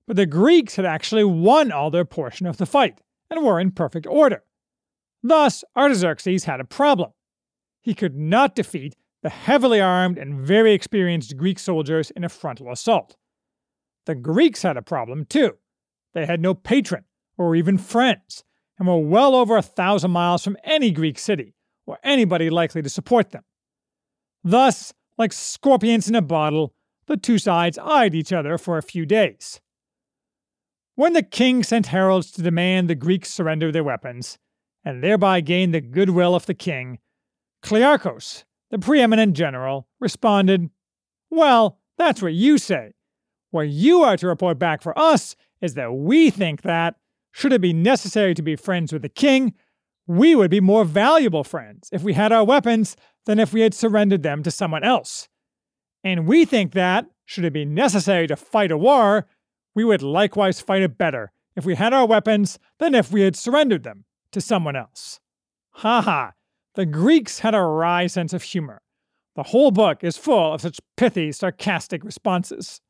But 0.07 0.17
the 0.17 0.27
Greeks 0.27 0.77
had 0.77 0.85
actually 0.85 1.25
won 1.25 1.73
all 1.73 1.91
their 1.91 2.05
portion 2.05 2.47
of 2.47 2.59
the 2.59 2.67
fight 2.67 3.01
and 3.31 3.45
were 3.45 3.61
in 3.61 3.73
perfect 3.73 4.07
order. 4.07 4.45
Thus, 5.23 5.65
Artaxerxes 5.77 6.45
had 6.45 6.61
a 6.61 6.65
problem. 6.65 7.13
He 7.83 7.95
could 7.95 8.17
not 8.17 8.55
defeat 8.55 8.95
the 9.23 9.31
heavily 9.31 9.81
armed 9.81 10.19
and 10.19 10.41
very 10.41 10.73
experienced 10.73 11.37
Greek 11.37 11.59
soldiers 11.59 12.11
in 12.13 12.23
a 12.23 12.29
frontal 12.29 12.71
assault. 12.71 13.17
The 14.05 14.15
Greeks 14.15 14.63
had 14.63 14.77
a 14.77 14.83
problem 14.83 15.25
too. 15.25 15.57
They 16.15 16.27
had 16.27 16.41
no 16.41 16.55
patron, 16.55 17.05
or 17.37 17.57
even 17.57 17.77
friends, 17.77 18.45
and 18.79 18.87
were 18.87 18.99
well 18.99 19.35
over 19.35 19.57
a 19.57 19.63
thousand 19.63 20.11
miles 20.11 20.45
from 20.45 20.57
any 20.65 20.91
Greek 20.91 21.19
city, 21.19 21.55
or 21.87 21.99
anybody 22.03 22.51
likely 22.51 22.83
to 22.83 22.91
support 22.91 23.31
them. 23.31 23.45
Thus, 24.45 24.93
like 25.19 25.33
scorpions 25.33 26.09
in 26.09 26.15
a 26.15 26.23
bottle, 26.23 26.75
the 27.07 27.17
two 27.17 27.39
sides 27.39 27.79
eyed 27.79 28.15
each 28.15 28.33
other 28.33 28.59
for 28.59 28.79
a 28.79 28.83
few 28.83 29.07
days. 29.07 29.61
When 30.95 31.13
the 31.13 31.23
king 31.23 31.63
sent 31.63 31.87
heralds 31.87 32.31
to 32.33 32.43
demand 32.43 32.89
the 32.89 32.95
Greeks 32.95 33.31
surrender 33.31 33.71
their 33.71 33.85
weapons, 33.85 34.39
and 34.85 35.03
thereby 35.03 35.41
gain 35.41 35.73
the 35.73 35.81
goodwill 35.81 36.35
of 36.35 36.47
the 36.47 36.55
king, 36.55 36.99
Clearchus, 37.63 38.45
the 38.71 38.79
preeminent 38.79 39.35
general, 39.37 39.89
responded, 40.01 40.71
Well, 41.31 41.81
that's 41.99 42.23
what 42.23 42.35
you 42.35 42.59
say, 42.59 42.93
what 43.51 43.69
you 43.69 44.03
are 44.03 44.17
to 44.17 44.27
report 44.27 44.59
back 44.59 44.83
for 44.83 44.97
us 44.99 45.35
is 45.61 45.75
that 45.75 45.93
we 45.93 46.31
think 46.31 46.63
that, 46.63 46.97
should 47.37 47.53
it 47.53 47.61
be 47.61 47.75
necessary 47.75 48.33
to 48.33 48.41
be 48.41 48.57
friends 48.57 48.95
with 48.95 49.03
the 49.03 49.11
king, 49.11 49.53
we 50.07 50.35
would 50.35 50.51
be 50.51 50.59
more 50.59 50.87
valuable 50.87 51.45
friends 51.45 51.91
if 51.93 52.03
we 52.03 52.15
had 52.15 52.33
our 52.33 52.43
weapons 52.43 52.97
than 53.27 53.39
if 53.39 53.53
we 53.53 53.61
had 53.61 53.75
surrendered 53.75 54.23
them 54.23 54.43
to 54.43 54.51
someone 54.51 54.83
else. 54.83 55.29
And 56.03 56.27
we 56.27 56.47
think 56.47 56.73
that, 56.73 57.05
should 57.27 57.45
it 57.45 57.53
be 57.53 57.67
necessary 57.67 58.27
to 58.27 58.37
fight 58.37 58.71
a 58.71 58.79
war, 58.79 59.27
we 59.75 59.85
would 59.85 60.01
likewise 60.01 60.63
fight 60.63 60.81
it 60.81 60.97
better 60.97 61.31
if 61.55 61.67
we 61.67 61.75
had 61.75 61.93
our 61.93 62.07
weapons 62.07 62.59
than 62.79 62.95
if 62.95 63.13
we 63.13 63.21
had 63.21 63.37
surrendered 63.37 63.83
them 63.83 64.07
to 64.33 64.41
someone 64.41 64.75
else. 64.75 65.21
Ha 65.73 66.01
ha! 66.01 66.33
The 66.75 66.87
Greeks 66.87 67.41
had 67.41 67.55
a 67.55 67.61
wry 67.61 68.07
sense 68.07 68.33
of 68.33 68.45
humor. 68.45 68.81
The 69.35 69.43
whole 69.43 69.73
book 69.73 70.03
is 70.03 70.17
full 70.17 70.55
of 70.55 70.63
such 70.63 70.81
pithy, 70.97 71.33
sarcastic 71.33 72.03
responses. 72.03 72.81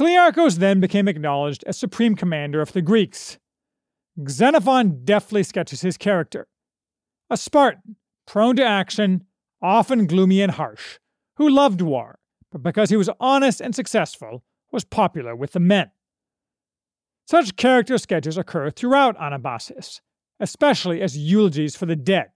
Clearchus 0.00 0.56
then 0.56 0.80
became 0.80 1.08
acknowledged 1.08 1.62
as 1.66 1.76
supreme 1.76 2.16
commander 2.16 2.62
of 2.62 2.72
the 2.72 2.80
Greeks. 2.80 3.38
Xenophon 4.26 5.04
deftly 5.04 5.42
sketches 5.42 5.82
his 5.82 5.98
character 5.98 6.48
a 7.28 7.36
Spartan, 7.36 7.96
prone 8.26 8.56
to 8.56 8.64
action, 8.64 9.26
often 9.60 10.06
gloomy 10.06 10.40
and 10.40 10.52
harsh, 10.52 10.98
who 11.36 11.50
loved 11.50 11.82
war, 11.82 12.18
but 12.50 12.62
because 12.62 12.88
he 12.88 12.96
was 12.96 13.10
honest 13.20 13.60
and 13.60 13.74
successful, 13.74 14.42
was 14.72 14.86
popular 14.86 15.36
with 15.36 15.52
the 15.52 15.60
men. 15.60 15.90
Such 17.26 17.56
character 17.56 17.98
sketches 17.98 18.38
occur 18.38 18.70
throughout 18.70 19.18
Anabasis, 19.18 20.00
especially 20.40 21.02
as 21.02 21.18
eulogies 21.18 21.76
for 21.76 21.84
the 21.84 21.94
dead, 21.94 22.30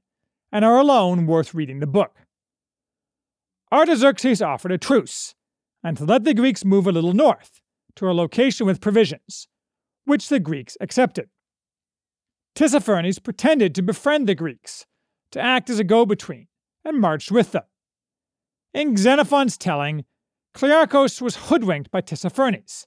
and 0.52 0.66
are 0.66 0.78
alone 0.78 1.26
worth 1.26 1.54
reading 1.54 1.80
the 1.80 1.86
book. 1.86 2.14
Artaxerxes 3.72 4.42
offered 4.42 4.70
a 4.70 4.76
truce, 4.76 5.34
and 5.84 5.98
to 5.98 6.04
let 6.04 6.24
the 6.24 6.34
Greeks 6.34 6.64
move 6.64 6.86
a 6.86 6.92
little 6.92 7.12
north, 7.12 7.60
to 7.94 8.10
a 8.10 8.12
location 8.12 8.66
with 8.66 8.80
provisions, 8.80 9.46
which 10.06 10.28
the 10.30 10.40
Greeks 10.40 10.76
accepted. 10.80 11.28
Tissaphernes 12.56 13.22
pretended 13.22 13.74
to 13.74 13.82
befriend 13.82 14.26
the 14.26 14.34
Greeks, 14.34 14.86
to 15.32 15.40
act 15.40 15.68
as 15.68 15.78
a 15.78 15.84
go 15.84 16.06
between, 16.06 16.46
and 16.84 16.98
marched 16.98 17.30
with 17.30 17.52
them. 17.52 17.64
In 18.72 18.96
Xenophon's 18.96 19.58
telling, 19.58 20.04
Clearchus 20.54 21.20
was 21.20 21.36
hoodwinked 21.36 21.90
by 21.90 22.00
Tissaphernes, 22.00 22.86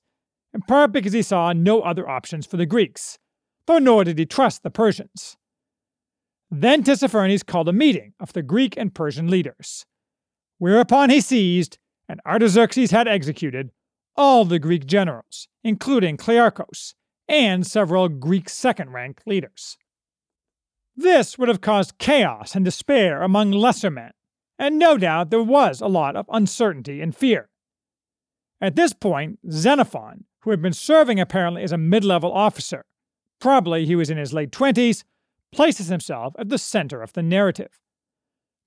in 0.54 0.62
part 0.62 0.92
because 0.92 1.14
he 1.14 1.22
saw 1.22 1.54
no 1.54 1.82
other 1.82 2.10
options 2.10 2.46
for 2.46 2.58
the 2.58 2.66
Greeks, 2.66 3.20
though 3.68 3.80
nor 3.80 4.04
did 4.04 4.18
he 4.18 4.26
trust 4.26 4.64
the 4.64 4.72
Persians. 4.72 5.38
Then 6.50 6.84
Tissaphernes 6.84 7.46
called 7.46 7.68
a 7.68 7.74
meeting 7.74 8.14
of 8.20 8.34
the 8.34 8.42
Greek 8.42 8.76
and 8.78 8.96
Persian 8.96 9.28
leaders, 9.30 9.86
whereupon 10.58 11.10
he 11.10 11.22
seized 11.22 11.78
and 12.08 12.22
Artaxerxes 12.26 12.92
had 12.92 13.08
executed 13.08 13.72
all 14.16 14.46
the 14.46 14.60
Greek 14.60 14.86
generals, 14.86 15.48
including 15.64 16.18
Clearchus, 16.18 16.94
and 17.28 17.68
several 17.68 18.10
Greek 18.10 18.50
second 18.50 18.92
rank 18.92 19.22
leaders. 19.26 19.78
This 20.96 21.38
would 21.38 21.50
have 21.50 21.62
caused 21.62 22.00
chaos 22.00 22.56
and 22.56 22.66
despair 22.66 23.22
among 23.22 23.52
lesser 23.52 23.92
men, 23.92 24.12
and 24.58 24.80
no 24.80 24.98
doubt 24.98 25.30
there 25.30 25.44
was 25.44 25.80
a 25.82 25.88
lot 25.88 26.16
of 26.16 26.26
uncertainty 26.30 27.02
and 27.02 27.16
fear. 27.16 27.50
At 28.60 28.76
this 28.76 28.94
point, 28.94 29.40
Xenophon, 29.52 30.26
who 30.40 30.50
had 30.50 30.62
been 30.62 30.74
serving 30.74 31.20
apparently 31.20 31.62
as 31.62 31.72
a 31.72 31.78
mid 31.78 32.04
level 32.04 32.32
officer, 32.32 32.86
probably 33.40 33.86
he 33.86 33.96
was 33.96 34.10
in 34.10 34.18
his 34.18 34.34
late 34.34 34.52
20s, 34.52 35.04
places 35.52 35.88
himself 35.88 36.34
at 36.40 36.50
the 36.50 36.58
center 36.58 37.04
of 37.04 37.14
the 37.14 37.22
narrative. 37.22 37.80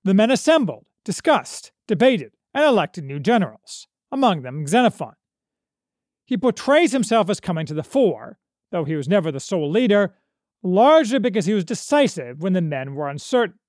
The 0.03 0.13
men 0.13 0.31
assembled, 0.31 0.85
discussed, 1.03 1.71
debated, 1.87 2.31
and 2.53 2.63
elected 2.63 3.03
new 3.03 3.19
generals, 3.19 3.87
among 4.11 4.41
them 4.41 4.67
Xenophon. 4.67 5.13
He 6.25 6.37
portrays 6.37 6.91
himself 6.91 7.29
as 7.29 7.39
coming 7.39 7.65
to 7.65 7.73
the 7.73 7.83
fore, 7.83 8.39
though 8.71 8.85
he 8.85 8.95
was 8.95 9.09
never 9.09 9.31
the 9.31 9.39
sole 9.39 9.69
leader, 9.69 10.15
largely 10.63 11.19
because 11.19 11.45
he 11.45 11.53
was 11.53 11.65
decisive 11.65 12.41
when 12.41 12.53
the 12.53 12.61
men 12.61 12.95
were 12.95 13.09
uncertain. 13.09 13.59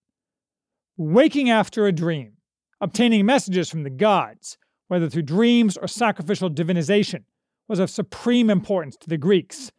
Waking 0.96 1.50
after 1.50 1.86
a 1.86 1.92
dream, 1.92 2.34
obtaining 2.80 3.26
messages 3.26 3.70
from 3.70 3.82
the 3.82 3.90
gods, 3.90 4.58
whether 4.88 5.08
through 5.08 5.22
dreams 5.22 5.76
or 5.76 5.88
sacrificial 5.88 6.50
divinization, 6.50 7.24
was 7.66 7.78
of 7.78 7.90
supreme 7.90 8.50
importance 8.50 8.96
to 8.96 9.08
the 9.08 9.16
Greeks. 9.16 9.72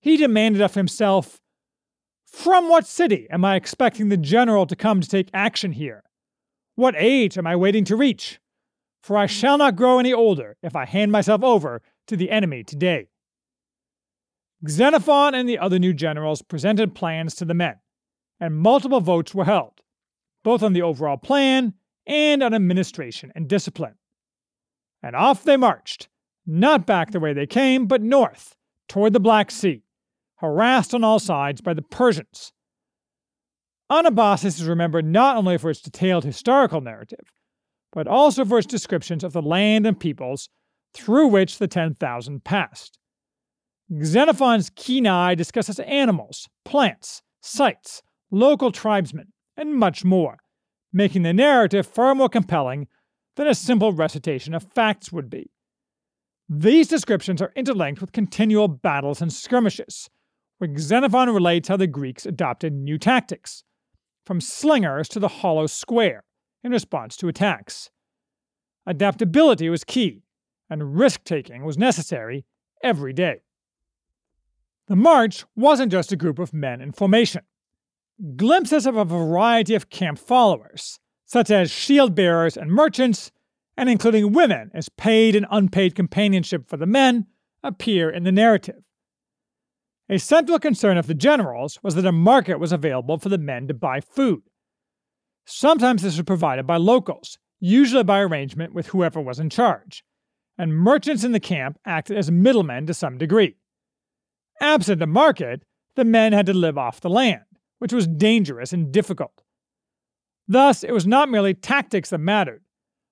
He 0.00 0.16
demanded 0.16 0.60
of 0.60 0.74
himself 0.74 1.40
From 2.26 2.68
what 2.68 2.86
city 2.86 3.28
am 3.30 3.44
I 3.44 3.56
expecting 3.56 4.08
the 4.08 4.16
general 4.16 4.66
to 4.66 4.74
come 4.74 5.00
to 5.00 5.08
take 5.08 5.30
action 5.32 5.72
here? 5.72 6.02
What 6.74 6.94
age 6.96 7.36
am 7.36 7.46
I 7.46 7.56
waiting 7.56 7.84
to 7.84 7.96
reach? 7.96 8.40
For 9.02 9.16
I 9.16 9.26
shall 9.26 9.58
not 9.58 9.76
grow 9.76 9.98
any 9.98 10.12
older 10.12 10.56
if 10.62 10.74
I 10.74 10.86
hand 10.86 11.12
myself 11.12 11.42
over 11.42 11.82
to 12.06 12.16
the 12.16 12.30
enemy 12.30 12.62
today. 12.64 13.08
Xenophon 14.68 15.34
and 15.34 15.48
the 15.48 15.58
other 15.58 15.78
new 15.78 15.92
generals 15.92 16.40
presented 16.40 16.94
plans 16.94 17.34
to 17.34 17.44
the 17.44 17.54
men, 17.54 17.76
and 18.38 18.56
multiple 18.56 19.00
votes 19.00 19.34
were 19.34 19.44
held, 19.44 19.80
both 20.44 20.62
on 20.62 20.72
the 20.72 20.82
overall 20.82 21.16
plan 21.16 21.74
and 22.06 22.42
on 22.42 22.54
administration 22.54 23.32
and 23.34 23.48
discipline. 23.48 23.94
And 25.02 25.16
off 25.16 25.42
they 25.42 25.56
marched, 25.56 26.08
not 26.46 26.86
back 26.86 27.10
the 27.10 27.20
way 27.20 27.32
they 27.32 27.46
came, 27.46 27.86
but 27.86 28.02
north, 28.02 28.56
toward 28.88 29.12
the 29.12 29.20
Black 29.20 29.50
Sea, 29.50 29.82
harassed 30.36 30.94
on 30.94 31.02
all 31.02 31.18
sides 31.18 31.60
by 31.60 31.74
the 31.74 31.82
Persians. 31.82 32.52
Anabasis 33.92 34.58
is 34.58 34.64
remembered 34.64 35.04
not 35.04 35.36
only 35.36 35.58
for 35.58 35.68
its 35.68 35.82
detailed 35.82 36.24
historical 36.24 36.80
narrative, 36.80 37.30
but 37.92 38.08
also 38.08 38.42
for 38.42 38.56
its 38.56 38.66
descriptions 38.66 39.22
of 39.22 39.34
the 39.34 39.42
land 39.42 39.86
and 39.86 40.00
peoples 40.00 40.48
through 40.94 41.26
which 41.26 41.58
the 41.58 41.68
10,000 41.68 42.42
passed. 42.42 42.98
Xenophon's 44.02 44.70
keen 44.74 45.06
eye 45.06 45.34
discusses 45.34 45.78
animals, 45.80 46.48
plants, 46.64 47.20
sites, 47.42 48.02
local 48.30 48.72
tribesmen, 48.72 49.26
and 49.58 49.74
much 49.74 50.06
more, 50.06 50.38
making 50.90 51.22
the 51.22 51.34
narrative 51.34 51.86
far 51.86 52.14
more 52.14 52.30
compelling 52.30 52.88
than 53.36 53.46
a 53.46 53.54
simple 53.54 53.92
recitation 53.92 54.54
of 54.54 54.72
facts 54.72 55.12
would 55.12 55.28
be. 55.28 55.50
These 56.48 56.88
descriptions 56.88 57.42
are 57.42 57.52
interlinked 57.54 58.00
with 58.00 58.12
continual 58.12 58.68
battles 58.68 59.20
and 59.20 59.30
skirmishes, 59.30 60.08
where 60.56 60.78
Xenophon 60.78 61.28
relates 61.28 61.68
how 61.68 61.76
the 61.76 61.86
Greeks 61.86 62.24
adopted 62.24 62.72
new 62.72 62.96
tactics, 62.96 63.64
from 64.24 64.40
slingers 64.40 65.08
to 65.08 65.20
the 65.20 65.28
hollow 65.28 65.66
square, 65.66 66.24
in 66.62 66.72
response 66.72 67.16
to 67.16 67.28
attacks. 67.28 67.90
Adaptability 68.86 69.68
was 69.68 69.84
key, 69.84 70.22
and 70.68 70.98
risk 70.98 71.24
taking 71.24 71.64
was 71.64 71.78
necessary 71.78 72.44
every 72.82 73.12
day. 73.12 73.42
The 74.88 74.96
march 74.96 75.44
wasn't 75.54 75.92
just 75.92 76.12
a 76.12 76.16
group 76.16 76.38
of 76.38 76.52
men 76.52 76.80
in 76.80 76.92
formation. 76.92 77.42
Glimpses 78.36 78.86
of 78.86 78.96
a 78.96 79.04
variety 79.04 79.74
of 79.74 79.90
camp 79.90 80.18
followers, 80.18 80.98
such 81.24 81.50
as 81.50 81.70
shield 81.70 82.14
bearers 82.14 82.56
and 82.56 82.70
merchants, 82.70 83.30
and 83.76 83.88
including 83.88 84.32
women 84.32 84.70
as 84.74 84.88
paid 84.88 85.34
and 85.34 85.46
unpaid 85.50 85.94
companionship 85.94 86.68
for 86.68 86.76
the 86.76 86.86
men, 86.86 87.26
appear 87.62 88.10
in 88.10 88.24
the 88.24 88.32
narrative. 88.32 88.82
A 90.12 90.18
central 90.18 90.58
concern 90.58 90.98
of 90.98 91.06
the 91.06 91.14
generals 91.14 91.78
was 91.82 91.94
that 91.94 92.04
a 92.04 92.12
market 92.12 92.60
was 92.60 92.70
available 92.70 93.16
for 93.16 93.30
the 93.30 93.38
men 93.38 93.66
to 93.68 93.72
buy 93.72 94.00
food. 94.02 94.42
Sometimes 95.46 96.02
this 96.02 96.18
was 96.18 96.26
provided 96.26 96.66
by 96.66 96.76
locals, 96.76 97.38
usually 97.60 98.04
by 98.04 98.20
arrangement 98.20 98.74
with 98.74 98.88
whoever 98.88 99.22
was 99.22 99.40
in 99.40 99.48
charge, 99.48 100.04
and 100.58 100.76
merchants 100.76 101.24
in 101.24 101.32
the 101.32 101.40
camp 101.40 101.78
acted 101.86 102.18
as 102.18 102.30
middlemen 102.30 102.86
to 102.88 102.92
some 102.92 103.16
degree. 103.16 103.56
Absent 104.60 105.00
a 105.00 105.06
market, 105.06 105.62
the 105.96 106.04
men 106.04 106.34
had 106.34 106.44
to 106.44 106.52
live 106.52 106.76
off 106.76 107.00
the 107.00 107.08
land, 107.08 107.44
which 107.78 107.94
was 107.94 108.06
dangerous 108.06 108.74
and 108.74 108.92
difficult. 108.92 109.42
Thus, 110.46 110.84
it 110.84 110.92
was 110.92 111.06
not 111.06 111.30
merely 111.30 111.54
tactics 111.54 112.10
that 112.10 112.18
mattered, 112.18 112.62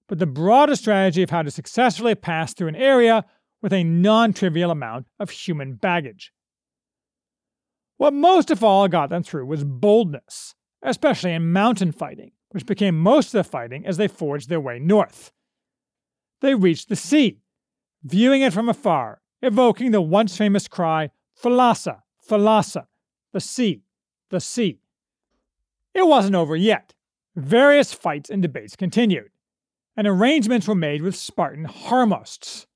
but 0.07 0.19
the 0.19 0.27
broader 0.27 0.77
strategy 0.77 1.23
of 1.23 1.31
how 1.31 1.41
to 1.41 1.51
successfully 1.51 2.15
pass 2.15 2.53
through 2.53 2.69
an 2.69 2.77
area 2.77 3.25
with 3.63 3.73
a 3.73 3.85
non 3.85 4.35
trivial 4.35 4.71
amount 4.71 5.07
of 5.19 5.31
human 5.31 5.77
baggage. 5.77 6.31
What 8.01 8.15
most 8.15 8.51
of 8.51 8.65
all 8.65 8.89
got 8.89 9.11
them 9.11 9.23
through 9.23 9.45
was 9.45 9.63
boldness, 9.63 10.55
especially 10.83 11.35
in 11.35 11.53
mountain 11.53 11.93
fighting, 11.93 12.33
which 12.49 12.65
became 12.65 12.99
most 12.99 13.27
of 13.27 13.33
the 13.33 13.45
fighting 13.45 13.85
as 13.85 13.99
they 13.99 14.09
forged 14.09 14.49
their 14.49 14.59
way 14.59 14.79
north. 14.79 15.33
They 16.41 16.55
reached 16.55 16.89
the 16.89 16.97
sea, 16.97 17.43
viewing 18.03 18.41
it 18.41 18.55
from 18.55 18.71
afar, 18.71 19.21
evoking 19.43 19.91
the 19.91 20.01
once 20.01 20.35
famous 20.35 20.67
cry, 20.67 21.11
Thalassa, 21.43 22.01
Thalassa, 22.27 22.87
the 23.35 23.41
sea, 23.41 23.83
the 24.31 24.41
sea. 24.41 24.81
It 25.93 26.07
wasn't 26.07 26.37
over 26.37 26.57
yet. 26.57 26.95
Various 27.37 27.93
fights 27.93 28.31
and 28.31 28.41
debates 28.41 28.77
continued, 28.77 29.29
and 29.95 30.07
arrangements 30.07 30.67
were 30.67 30.75
made 30.75 31.03
with 31.03 31.17
Spartan 31.17 31.67
Harmosts, 31.67 32.67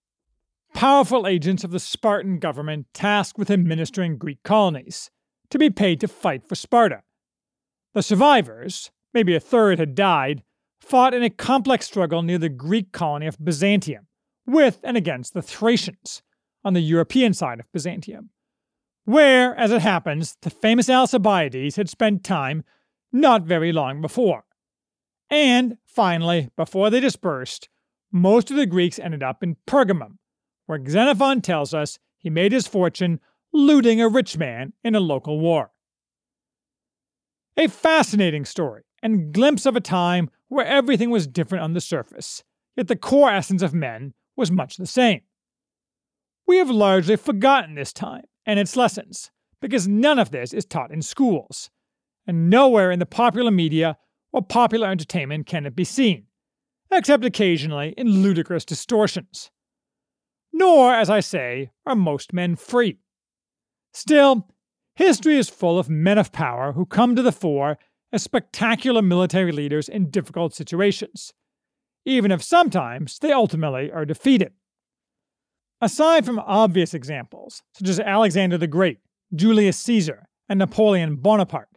powerful 0.75 1.27
agents 1.27 1.65
of 1.65 1.71
the 1.71 1.81
Spartan 1.81 2.39
government 2.41 2.89
tasked 2.93 3.39
with 3.39 3.51
administering 3.51 4.19
Greek 4.19 4.43
colonies, 4.43 5.11
to 5.51 5.59
be 5.59 5.71
paid 5.71 6.01
to 6.01 6.09
fight 6.09 6.47
for 6.49 6.55
Sparta. 6.55 7.03
The 7.95 8.03
survivors, 8.03 8.91
maybe 9.13 9.35
a 9.35 9.41
third 9.41 9.79
had 9.79 9.95
died, 9.95 10.43
fought 10.81 11.15
in 11.15 11.23
a 11.23 11.31
complex 11.31 11.87
struggle 11.87 12.23
near 12.23 12.39
the 12.39 12.49
Greek 12.49 12.93
colony 12.93 13.27
of 13.27 13.43
Byzantium, 13.43 14.07
with 14.47 14.81
and 14.83 14.97
against 14.97 15.35
the 15.35 15.43
Thracians, 15.43 16.23
on 16.65 16.75
the 16.75 16.81
European 16.81 17.35
side 17.35 17.61
of 17.61 17.71
Byzantium 17.73 18.31
where, 19.05 19.55
as 19.57 19.71
it 19.71 19.83
happens, 19.83 20.37
the 20.43 20.51
famous 20.51 20.89
Alcibiades 20.89 21.77
had 21.77 21.89
spent 21.89 22.25
time 22.25 22.65
not 23.13 23.43
very 23.43 23.73
long 23.73 24.01
before. 24.01 24.45
And, 25.31 25.79
finally, 25.85 26.51
before 26.57 26.91
they 26.91 27.01
dispersed, 27.01 27.69
most 28.11 28.51
of 28.51 28.57
the 28.57 28.67
Greeks 28.67 28.99
ended 28.99 29.23
up 29.23 29.43
in 29.43 29.57
Pergamum, 29.67 30.19
where 30.67 30.85
Xenophon 30.85 31.41
tells 31.41 31.75
us 31.75 31.99
he 32.19 32.31
made 32.31 32.53
his 32.53 32.67
fortune 32.67 33.21
looting 33.55 34.01
a 34.01 34.09
rich 34.09 34.37
man 34.37 34.73
in 34.83 34.97
a 34.97 35.01
local 35.01 35.39
war. 35.39 35.71
A 37.57 37.69
fascinating 37.69 38.45
story, 38.45 38.83
and 39.01 39.33
glimpse 39.33 39.65
of 39.65 39.77
a 39.77 39.81
time 39.81 40.29
where 40.49 40.67
everything 40.67 41.09
was 41.09 41.29
different 41.29 41.63
on 41.63 41.73
the 41.73 41.81
surface, 41.81 42.43
yet 42.77 42.89
the 42.89 42.97
core 42.97 43.31
essence 43.31 43.63
of 43.63 43.73
men 43.73 44.13
was 44.37 44.51
much 44.51 44.77
the 44.77 44.87
same. 44.87 45.21
We 46.49 46.57
have 46.57 46.69
largely 46.69 47.15
forgotten 47.15 47.77
this 47.77 47.93
time, 47.93 48.25
and 48.45 48.59
its 48.59 48.77
lessons, 48.77 49.31
because 49.61 49.87
none 49.87 50.19
of 50.19 50.33
this 50.33 50.53
is 50.53 50.65
taught 50.65 50.91
in 50.91 51.01
schools, 51.01 51.71
and 52.27 52.51
nowhere 52.51 52.91
in 52.91 52.99
the 52.99 53.07
popular 53.07 53.53
media 53.53 53.97
or 54.33 54.43
popular 54.43 54.89
entertainment 54.89 55.47
can 55.47 55.65
it 55.65 55.77
be 55.77 55.85
seen, 55.85 56.27
except 56.91 57.25
occasionally 57.25 57.95
in 57.97 58.21
ludicrous 58.21 58.65
distortions. 58.65 59.53
Nor, 60.53 60.93
as 60.93 61.09
I 61.09 61.21
say, 61.21 61.71
are 61.87 61.95
most 61.95 62.33
men 62.33 62.57
free. 62.57 62.99
Still, 63.95 64.49
history 64.97 65.37
is 65.37 65.49
full 65.49 65.79
of 65.79 65.89
men 65.89 66.19
of 66.19 66.33
power 66.33 66.73
who 66.73 66.85
come 66.85 67.15
to 67.15 67.23
the 67.23 67.33
fore 67.33 67.79
as 68.13 68.23
spectacular 68.23 69.01
military 69.01 69.53
leaders 69.53 69.89
in 69.89 70.11
difficult 70.11 70.53
situations, 70.53 71.33
even 72.05 72.33
if 72.33 72.43
sometimes 72.43 73.19
they 73.21 73.33
ultimately 73.33 73.93
are 73.93 74.05
defeated. 74.05 74.53
Aside 75.81 76.27
from 76.27 76.41
obvious 76.41 76.93
examples, 76.93 77.63
such 77.75 77.89
as 77.89 78.01
Alexander 78.01 78.59
the 78.59 78.67
Great, 78.67 78.99
Julius 79.35 79.79
Caesar, 79.79 80.29
and 80.49 80.59
Napoleon 80.59 81.17
Bonaparte, 81.17 81.69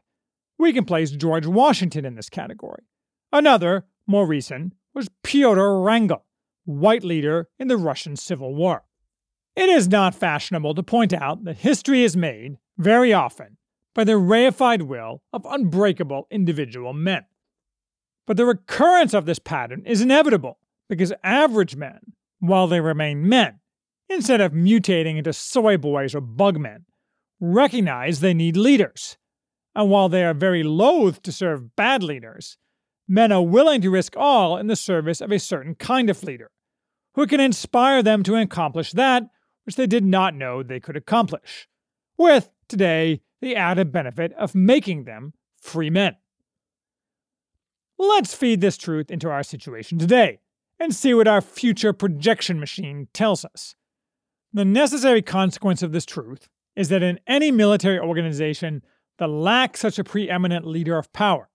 we 0.57 0.73
can 0.73 0.85
place 0.85 1.11
George 1.11 1.45
Washington 1.45 2.03
in 2.03 2.15
this 2.15 2.29
category. 2.29 2.83
Another, 3.31 3.85
more 4.07 4.25
recent, 4.25 4.73
was 4.95 5.09
Pyotr 5.23 5.79
Wrangel, 5.81 6.25
white 6.65 7.03
leader 7.03 7.49
in 7.59 7.67
the 7.67 7.77
Russian 7.77 8.15
Civil 8.15 8.55
War. 8.55 8.83
It 9.57 9.69
is 9.69 9.87
not 9.87 10.13
fashionable 10.13 10.75
to 10.75 10.83
point 10.83 11.11
out 11.11 11.43
that 11.45 11.57
history 11.57 12.03
is 12.03 12.15
made, 12.15 12.59
very 12.77 13.11
often, 13.11 13.57
by 13.95 14.03
the 14.03 14.11
reified 14.11 14.83
will 14.83 15.23
of 15.33 15.47
unbreakable 15.49 16.27
individual 16.29 16.93
men. 16.93 17.25
But 18.27 18.37
the 18.37 18.45
recurrence 18.45 19.15
of 19.15 19.25
this 19.25 19.39
pattern 19.39 19.81
is 19.83 19.99
inevitable 19.99 20.59
because 20.87 21.11
average 21.23 21.75
men, 21.75 22.01
while 22.37 22.67
they 22.67 22.79
remain 22.79 23.27
men, 23.27 23.59
instead 24.07 24.41
of 24.41 24.51
mutating 24.51 25.17
into 25.17 25.33
soy 25.33 25.75
boys 25.75 26.13
or 26.13 26.21
bugmen, 26.21 26.85
recognize 27.39 28.19
they 28.19 28.35
need 28.35 28.57
leaders. 28.57 29.17
And 29.73 29.89
while 29.89 30.07
they 30.07 30.23
are 30.23 30.35
very 30.35 30.61
loath 30.61 31.23
to 31.23 31.31
serve 31.31 31.75
bad 31.75 32.03
leaders, 32.03 32.57
men 33.07 33.31
are 33.31 33.41
willing 33.41 33.81
to 33.81 33.89
risk 33.89 34.13
all 34.15 34.55
in 34.55 34.67
the 34.67 34.75
service 34.75 35.19
of 35.19 35.31
a 35.31 35.39
certain 35.39 35.73
kind 35.73 36.11
of 36.11 36.21
leader, 36.21 36.51
who 37.15 37.25
can 37.25 37.39
inspire 37.39 38.03
them 38.03 38.21
to 38.21 38.35
accomplish 38.35 38.91
that 38.91 39.23
which 39.67 39.75
they 39.75 39.85
did 39.85 40.05
not 40.05 40.33
know 40.33 40.63
they 40.63 40.79
could 40.79 40.95
accomplish, 40.95 41.67
with, 42.17 42.49
today, 42.69 43.19
the 43.41 43.53
added 43.53 43.91
benefit 43.91 44.31
of 44.33 44.55
making 44.55 45.03
them 45.03 45.33
free 45.61 45.89
men. 45.89 46.15
Let's 47.99 48.33
feed 48.33 48.61
this 48.61 48.77
truth 48.77 49.11
into 49.11 49.29
our 49.29 49.43
situation 49.43 49.99
today 49.99 50.39
and 50.79 50.95
see 50.95 51.13
what 51.13 51.27
our 51.27 51.41
future 51.41 51.91
projection 51.91 52.61
machine 52.61 53.09
tells 53.13 53.43
us. 53.43 53.75
The 54.53 54.63
necessary 54.63 55.21
consequence 55.21 55.83
of 55.83 55.91
this 55.91 56.05
truth 56.05 56.47
is 56.77 56.87
that 56.87 57.03
in 57.03 57.19
any 57.27 57.51
military 57.51 57.99
organization 57.99 58.83
that 59.19 59.27
lacks 59.27 59.81
such 59.81 59.99
a 59.99 60.03
preeminent 60.05 60.65
leader 60.65 60.97
of 60.97 61.11
power, 61.11 61.49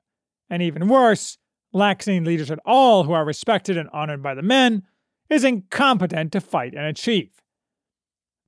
and 0.50 0.62
even 0.62 0.86
worse, 0.86 1.38
lacks 1.72 2.06
any 2.06 2.20
leaders 2.20 2.50
at 2.50 2.58
all 2.66 3.04
who 3.04 3.12
are 3.12 3.24
respected 3.24 3.78
and 3.78 3.88
honored 3.90 4.22
by 4.22 4.34
the 4.34 4.42
men, 4.42 4.82
is 5.30 5.44
incompetent 5.44 6.30
to 6.32 6.40
fight 6.42 6.74
and 6.74 6.84
achieve. 6.84 7.30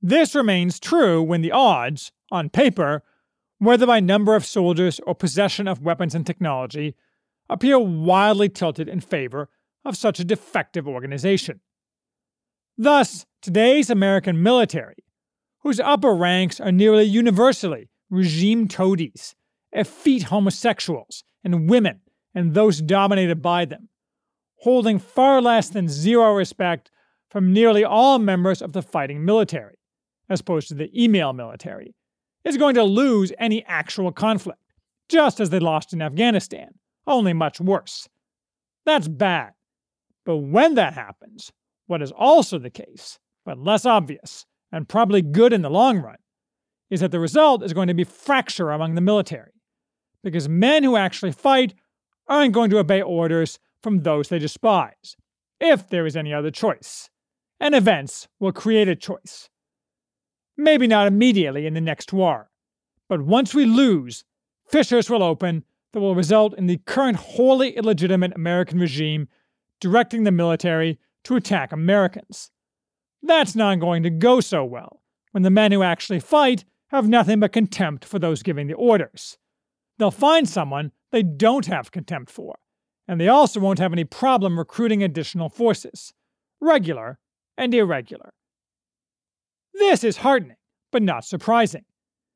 This 0.01 0.35
remains 0.35 0.79
true 0.79 1.21
when 1.23 1.41
the 1.41 1.51
odds, 1.51 2.11
on 2.31 2.49
paper, 2.49 3.03
whether 3.59 3.85
by 3.85 3.99
number 3.99 4.35
of 4.35 4.45
soldiers 4.45 4.99
or 5.07 5.15
possession 5.15 5.67
of 5.67 5.81
weapons 5.81 6.13
and 6.13 6.25
technology, 6.25 6.95
appear 7.49 7.79
wildly 7.79 8.49
tilted 8.49 8.87
in 8.87 8.99
favor 8.99 9.49
of 9.83 9.95
such 9.95 10.19
a 10.19 10.25
defective 10.25 10.87
organization. 10.87 11.61
Thus, 12.77 13.25
today's 13.41 13.89
American 13.89 14.43
military, 14.43 15.03
whose 15.59 15.79
upper 15.79 16.13
ranks 16.13 16.59
are 16.59 16.71
nearly 16.71 17.03
universally 17.03 17.89
regime 18.09 18.67
toadies, 18.67 19.35
effete 19.71 20.23
homosexuals, 20.23 21.23
and 21.43 21.69
women, 21.69 22.01
and 22.33 22.53
those 22.53 22.81
dominated 22.81 23.41
by 23.41 23.65
them, 23.65 23.89
holding 24.61 24.99
far 24.99 25.41
less 25.41 25.69
than 25.69 25.87
zero 25.87 26.33
respect 26.33 26.91
from 27.29 27.53
nearly 27.53 27.83
all 27.83 28.19
members 28.19 28.61
of 28.61 28.73
the 28.73 28.81
fighting 28.81 29.23
military, 29.23 29.77
as 30.29 30.39
opposed 30.39 30.67
to 30.69 30.73
the 30.73 30.89
email 31.03 31.33
military, 31.33 31.95
is 32.43 32.57
going 32.57 32.75
to 32.75 32.83
lose 32.83 33.31
any 33.39 33.63
actual 33.65 34.11
conflict, 34.11 34.59
just 35.09 35.39
as 35.39 35.49
they 35.49 35.59
lost 35.59 35.93
in 35.93 36.01
Afghanistan, 36.01 36.69
only 37.07 37.33
much 37.33 37.59
worse. 37.59 38.07
That's 38.85 39.07
bad. 39.07 39.53
But 40.25 40.37
when 40.37 40.75
that 40.75 40.93
happens, 40.93 41.51
what 41.87 42.01
is 42.01 42.11
also 42.11 42.57
the 42.57 42.69
case, 42.69 43.19
but 43.45 43.59
less 43.59 43.85
obvious, 43.85 44.45
and 44.71 44.89
probably 44.89 45.21
good 45.21 45.53
in 45.53 45.61
the 45.61 45.69
long 45.69 45.99
run, 45.99 46.17
is 46.89 46.99
that 46.99 47.11
the 47.11 47.19
result 47.19 47.63
is 47.63 47.73
going 47.73 47.87
to 47.87 47.93
be 47.93 48.03
fracture 48.03 48.71
among 48.71 48.95
the 48.95 49.01
military. 49.01 49.51
Because 50.23 50.49
men 50.49 50.83
who 50.83 50.95
actually 50.95 51.31
fight 51.31 51.75
aren't 52.27 52.53
going 52.53 52.69
to 52.71 52.79
obey 52.79 53.01
orders 53.01 53.59
from 53.81 53.99
those 53.99 54.29
they 54.29 54.39
despise, 54.39 55.15
if 55.59 55.87
there 55.89 56.05
is 56.05 56.15
any 56.15 56.33
other 56.33 56.51
choice. 56.51 57.09
And 57.59 57.75
events 57.75 58.27
will 58.39 58.51
create 58.51 58.87
a 58.87 58.95
choice. 58.95 59.49
Maybe 60.57 60.87
not 60.87 61.07
immediately 61.07 61.65
in 61.65 61.73
the 61.73 61.81
next 61.81 62.13
war, 62.13 62.49
but 63.09 63.21
once 63.21 63.53
we 63.53 63.65
lose, 63.65 64.23
fissures 64.67 65.09
will 65.09 65.23
open 65.23 65.63
that 65.91 65.99
will 65.99 66.15
result 66.15 66.57
in 66.57 66.67
the 66.67 66.77
current 66.85 67.17
wholly 67.17 67.71
illegitimate 67.71 68.33
American 68.35 68.79
regime 68.79 69.27
directing 69.79 70.23
the 70.23 70.31
military 70.31 70.99
to 71.23 71.35
attack 71.35 71.71
Americans. 71.71 72.51
That's 73.21 73.55
not 73.55 73.79
going 73.79 74.03
to 74.03 74.09
go 74.09 74.39
so 74.39 74.63
well 74.63 75.01
when 75.31 75.43
the 75.43 75.49
men 75.49 75.71
who 75.71 75.83
actually 75.83 76.19
fight 76.19 76.63
have 76.89 77.09
nothing 77.09 77.39
but 77.39 77.51
contempt 77.51 78.05
for 78.05 78.19
those 78.19 78.43
giving 78.43 78.67
the 78.67 78.73
orders. 78.73 79.37
They'll 79.97 80.11
find 80.11 80.47
someone 80.47 80.91
they 81.11 81.23
don't 81.23 81.65
have 81.65 81.91
contempt 81.91 82.31
for, 82.31 82.55
and 83.07 83.19
they 83.19 83.27
also 83.27 83.59
won't 83.59 83.79
have 83.79 83.93
any 83.93 84.03
problem 84.03 84.57
recruiting 84.57 85.03
additional 85.03 85.49
forces, 85.49 86.13
regular 86.61 87.19
and 87.57 87.73
irregular. 87.73 88.33
This 89.79 90.03
is 90.03 90.17
heartening, 90.17 90.57
but 90.91 91.01
not 91.03 91.25
surprising. 91.25 91.85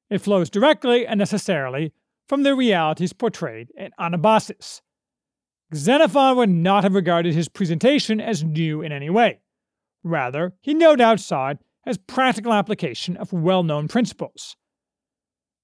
It 0.09 0.19
flows 0.19 0.49
directly 0.49 1.05
and 1.05 1.17
necessarily 1.17 1.93
from 2.27 2.43
the 2.43 2.55
realities 2.55 3.11
portrayed 3.11 3.71
in 3.75 3.89
Anabasis, 3.99 4.81
Xenophon 5.73 6.37
would 6.37 6.49
not 6.49 6.83
have 6.83 6.95
regarded 6.95 7.33
his 7.33 7.49
presentation 7.49 8.19
as 8.19 8.43
new 8.43 8.81
in 8.81 8.91
any 8.91 9.09
way. 9.09 9.39
Rather, 10.03 10.53
he 10.61 10.73
no 10.73 10.95
doubt 10.95 11.19
saw 11.19 11.49
it 11.49 11.59
as 11.85 11.97
practical 11.97 12.53
application 12.53 13.17
of 13.17 13.33
well 13.33 13.63
known 13.63 13.87
principles. 13.87 14.55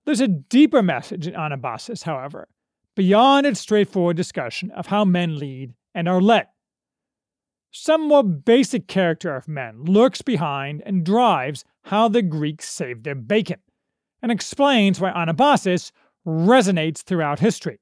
There's 0.06 0.22
a 0.22 0.28
deeper 0.28 0.84
message 0.84 1.28
in 1.28 1.34
Anabasis, 1.34 2.04
however, 2.04 2.48
beyond 2.96 3.48
its 3.48 3.60
straightforward 3.60 4.18
discussion 4.18 4.72
of 4.72 4.88
how 4.88 5.06
men 5.06 5.38
lead 5.38 5.74
and 5.94 6.08
are 6.08 6.22
led. 6.22 6.48
Some 7.78 8.08
more 8.08 8.24
basic 8.24 8.88
character 8.88 9.36
of 9.36 9.50
men 9.50 9.84
lurks 9.84 10.22
behind 10.22 10.82
and 10.86 11.06
drives 11.06 11.66
how 11.84 12.08
the 12.08 12.22
Greeks 12.22 12.70
saved 12.70 13.04
their 13.04 13.16
bacon, 13.16 13.60
and 14.22 14.32
explains 14.32 15.02
why 15.02 15.12
Anabasis 15.12 15.92
resonates 16.26 17.04
throughout 17.04 17.40
history. 17.40 17.82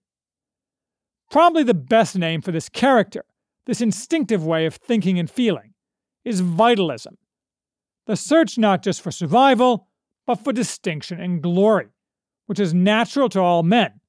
Probably 1.30 1.62
the 1.62 1.76
best 1.76 2.18
name 2.18 2.42
for 2.42 2.52
this 2.52 2.70
character, 2.70 3.24
this 3.68 3.82
instinctive 3.82 4.44
way 4.44 4.66
of 4.66 4.74
thinking 4.74 5.20
and 5.20 5.30
feeling, 5.30 5.76
is 6.26 6.40
vitalism. 6.40 7.20
The 8.08 8.16
search 8.16 8.58
not 8.58 8.82
just 8.82 9.00
for 9.00 9.12
survival, 9.12 9.90
but 10.26 10.44
for 10.44 10.52
distinction 10.52 11.22
and 11.22 11.40
glory, 11.40 11.90
which 12.48 12.60
is 12.60 12.74
natural 12.74 13.30
to 13.30 13.40
all 13.40 13.62
men, 13.62 14.00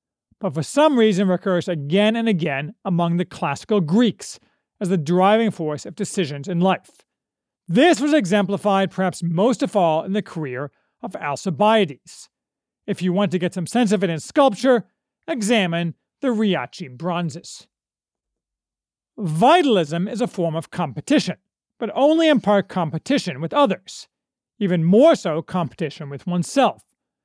but 0.41 0.55
for 0.55 0.63
some 0.63 0.99
reason 0.99 1.29
recurs 1.29 1.69
again 1.69 2.17
and 2.17 2.27
again 2.27 2.75
among 2.87 3.19
the 3.19 3.27
classical 3.27 3.83
Greeks 3.83 4.41
as 4.85 4.91
the 4.91 4.99
driving 4.99 5.51
force 5.51 5.87
of 5.87 5.97
decisions 5.97 6.47
in 6.47 6.61
life. 6.61 6.91
This 7.67 8.03
was 8.03 8.13
exemplified 8.13 8.91
perhaps 8.91 9.23
most 9.23 9.63
of 9.63 9.75
all 9.75 10.05
in 10.05 10.13
the 10.13 10.21
career 10.21 10.71
of 11.03 11.17
Alcibiades. 11.17 12.29
If 12.87 13.01
you 13.01 13.15
want 13.15 13.33
to 13.33 13.39
get 13.39 13.55
some 13.55 13.67
sense 13.67 13.93
of 13.93 14.05
it 14.05 14.11
in 14.11 14.21
sculpture, 14.21 14.85
examine 15.27 15.95
the 16.21 16.29
Riace 16.29 16.95
bronzes. 16.99 17.67
Vitalism 19.17 20.07
is 20.07 20.21
a 20.21 20.27
form 20.27 20.55
of 20.55 20.71
competition, 20.71 21.37
but 21.79 21.91
only 21.95 22.29
in 22.29 22.43
part 22.43 22.69
competition 22.69 23.41
with 23.41 23.55
others, 23.55 24.07
even 24.59 24.85
more 24.85 25.15
so 25.15 25.41
competition 25.41 26.11
with 26.11 26.27
oneself, 26.27 26.83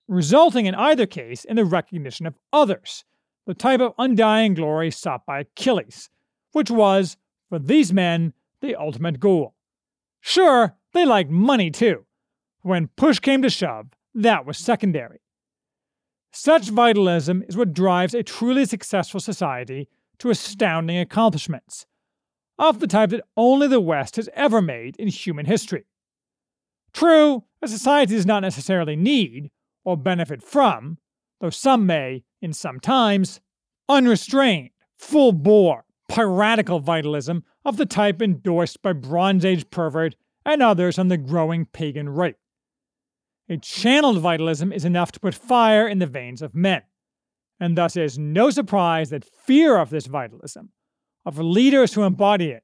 resulting 0.07 0.65
in 0.65 0.75
either 0.75 1.05
case 1.05 1.43
in 1.43 1.57
the 1.57 1.65
recognition 1.65 2.25
of 2.25 2.37
others, 2.53 3.03
the 3.45 3.53
type 3.53 3.81
of 3.81 3.91
undying 3.97 4.53
glory 4.53 4.91
sought 4.91 5.25
by 5.25 5.41
Achilles, 5.41 6.09
which 6.53 6.71
was, 6.71 7.17
for 7.49 7.59
these 7.59 7.91
men, 7.91 8.33
the 8.61 8.75
ultimate 8.75 9.19
goal. 9.19 9.55
Sure, 10.21 10.75
they 10.93 11.05
liked 11.05 11.31
money 11.31 11.71
too. 11.71 12.05
When 12.61 12.87
push 12.87 13.19
came 13.19 13.41
to 13.41 13.49
shove, 13.49 13.87
that 14.13 14.45
was 14.45 14.57
secondary. 14.57 15.21
Such 16.31 16.69
vitalism 16.69 17.43
is 17.47 17.57
what 17.57 17.73
drives 17.73 18.13
a 18.13 18.21
truly 18.21 18.65
successful 18.65 19.19
society 19.19 19.87
to 20.19 20.29
astounding 20.29 20.97
accomplishments, 20.97 21.85
of 22.59 22.79
the 22.79 22.87
type 22.87 23.11
that 23.11 23.23
only 23.37 23.67
the 23.67 23.79
West 23.79 24.17
has 24.17 24.29
ever 24.33 24.61
made 24.61 24.95
in 24.97 25.07
human 25.07 25.45
history. 25.45 25.85
True, 26.91 27.45
a 27.61 27.67
society 27.67 28.15
does 28.15 28.25
not 28.25 28.41
necessarily 28.41 28.95
need, 28.95 29.49
or 29.85 29.95
benefit 29.95 30.43
from, 30.43 30.97
though 31.39 31.49
some 31.49 31.85
may, 31.85 32.23
in 32.41 32.51
some 32.53 32.79
times, 32.79 33.39
unrestrained, 33.87 34.71
full 34.97 35.31
bore, 35.31 35.85
piratical 36.09 36.79
vitalism 36.79 37.45
of 37.63 37.77
the 37.77 37.85
type 37.85 38.21
endorsed 38.21 38.81
by 38.81 38.91
Bronze 38.91 39.45
Age 39.45 39.69
pervert 39.69 40.15
and 40.45 40.61
others 40.61 40.99
on 40.99 41.07
the 41.07 41.17
growing 41.17 41.65
pagan 41.65 42.09
right. 42.09 42.35
A 43.47 43.57
channeled 43.57 44.19
vitalism 44.19 44.73
is 44.73 44.85
enough 44.85 45.11
to 45.13 45.19
put 45.19 45.33
fire 45.33 45.87
in 45.87 45.99
the 45.99 46.05
veins 46.05 46.41
of 46.41 46.53
men. 46.53 46.81
And 47.59 47.77
thus 47.77 47.95
it 47.95 48.03
is 48.03 48.17
no 48.17 48.49
surprise 48.49 49.09
that 49.09 49.25
fear 49.25 49.77
of 49.77 49.89
this 49.89 50.07
vitalism, 50.07 50.71
of 51.25 51.39
leaders 51.39 51.93
who 51.93 52.03
embody 52.03 52.49
it, 52.49 52.63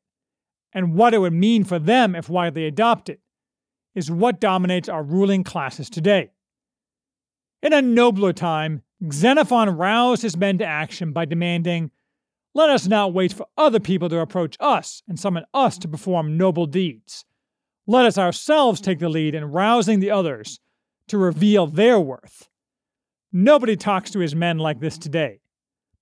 and 0.74 0.96
what 0.96 1.14
it 1.14 1.20
would 1.20 1.34
mean 1.34 1.64
for 1.64 1.80
them 1.80 2.16
if 2.16 2.30
widely 2.30 2.66
adopted, 2.66 3.20
is 3.94 4.12
what 4.12 4.40
dominates 4.40 4.90
our 4.90 5.04
ruling 5.04 5.44
classes 5.44 5.90
today. 5.90 6.32
In 7.62 7.74
a 7.74 7.82
nobler 7.82 8.34
time, 8.34 8.84
Xenophon 9.12 9.78
roused 9.78 10.22
his 10.22 10.38
men 10.38 10.58
to 10.60 10.66
action 10.66 11.12
by 11.12 11.26
demanding, 11.26 11.92
Let 12.56 12.70
us 12.70 12.88
not 12.88 13.14
wait 13.14 13.34
for 13.34 13.48
other 13.58 13.82
people 13.82 14.08
to 14.08 14.22
approach 14.22 14.56
us 14.62 15.04
and 15.10 15.20
summon 15.20 15.44
us 15.54 15.78
to 15.80 15.90
perform 15.90 16.38
noble 16.38 16.66
deeds. 16.66 17.26
Let 17.86 18.06
us 18.06 18.18
ourselves 18.18 18.80
take 18.80 19.00
the 19.00 19.10
lead 19.10 19.36
in 19.36 19.52
rousing 19.52 20.00
the 20.00 20.12
others 20.12 20.62
to 21.10 21.18
reveal 21.18 21.68
their 21.68 22.00
worth. 22.00 22.48
Nobody 23.34 23.76
talks 23.76 24.10
to 24.12 24.20
his 24.20 24.34
men 24.34 24.58
like 24.58 24.80
this 24.80 24.98
today, 24.98 25.42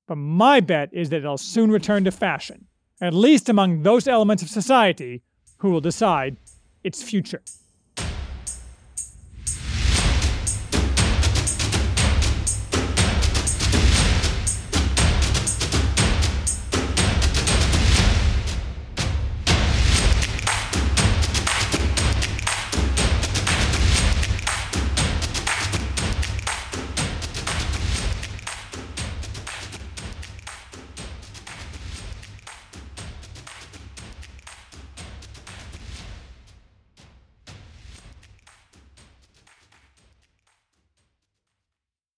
but 0.07 0.15
my 0.15 0.59
bet 0.59 0.89
is 0.93 1.09
that 1.09 1.17
it'll 1.17 1.39
soon 1.39 1.71
return 1.71 2.03
to 2.03 2.11
fashion, 2.11 2.67
at 3.01 3.15
least 3.15 3.49
among 3.49 3.81
those 3.81 4.07
elements 4.07 4.43
of 4.43 4.49
society 4.49 5.23
who 5.57 5.71
will 5.71 5.81
decide 5.81 6.37
its 6.83 7.01
future. 7.01 7.41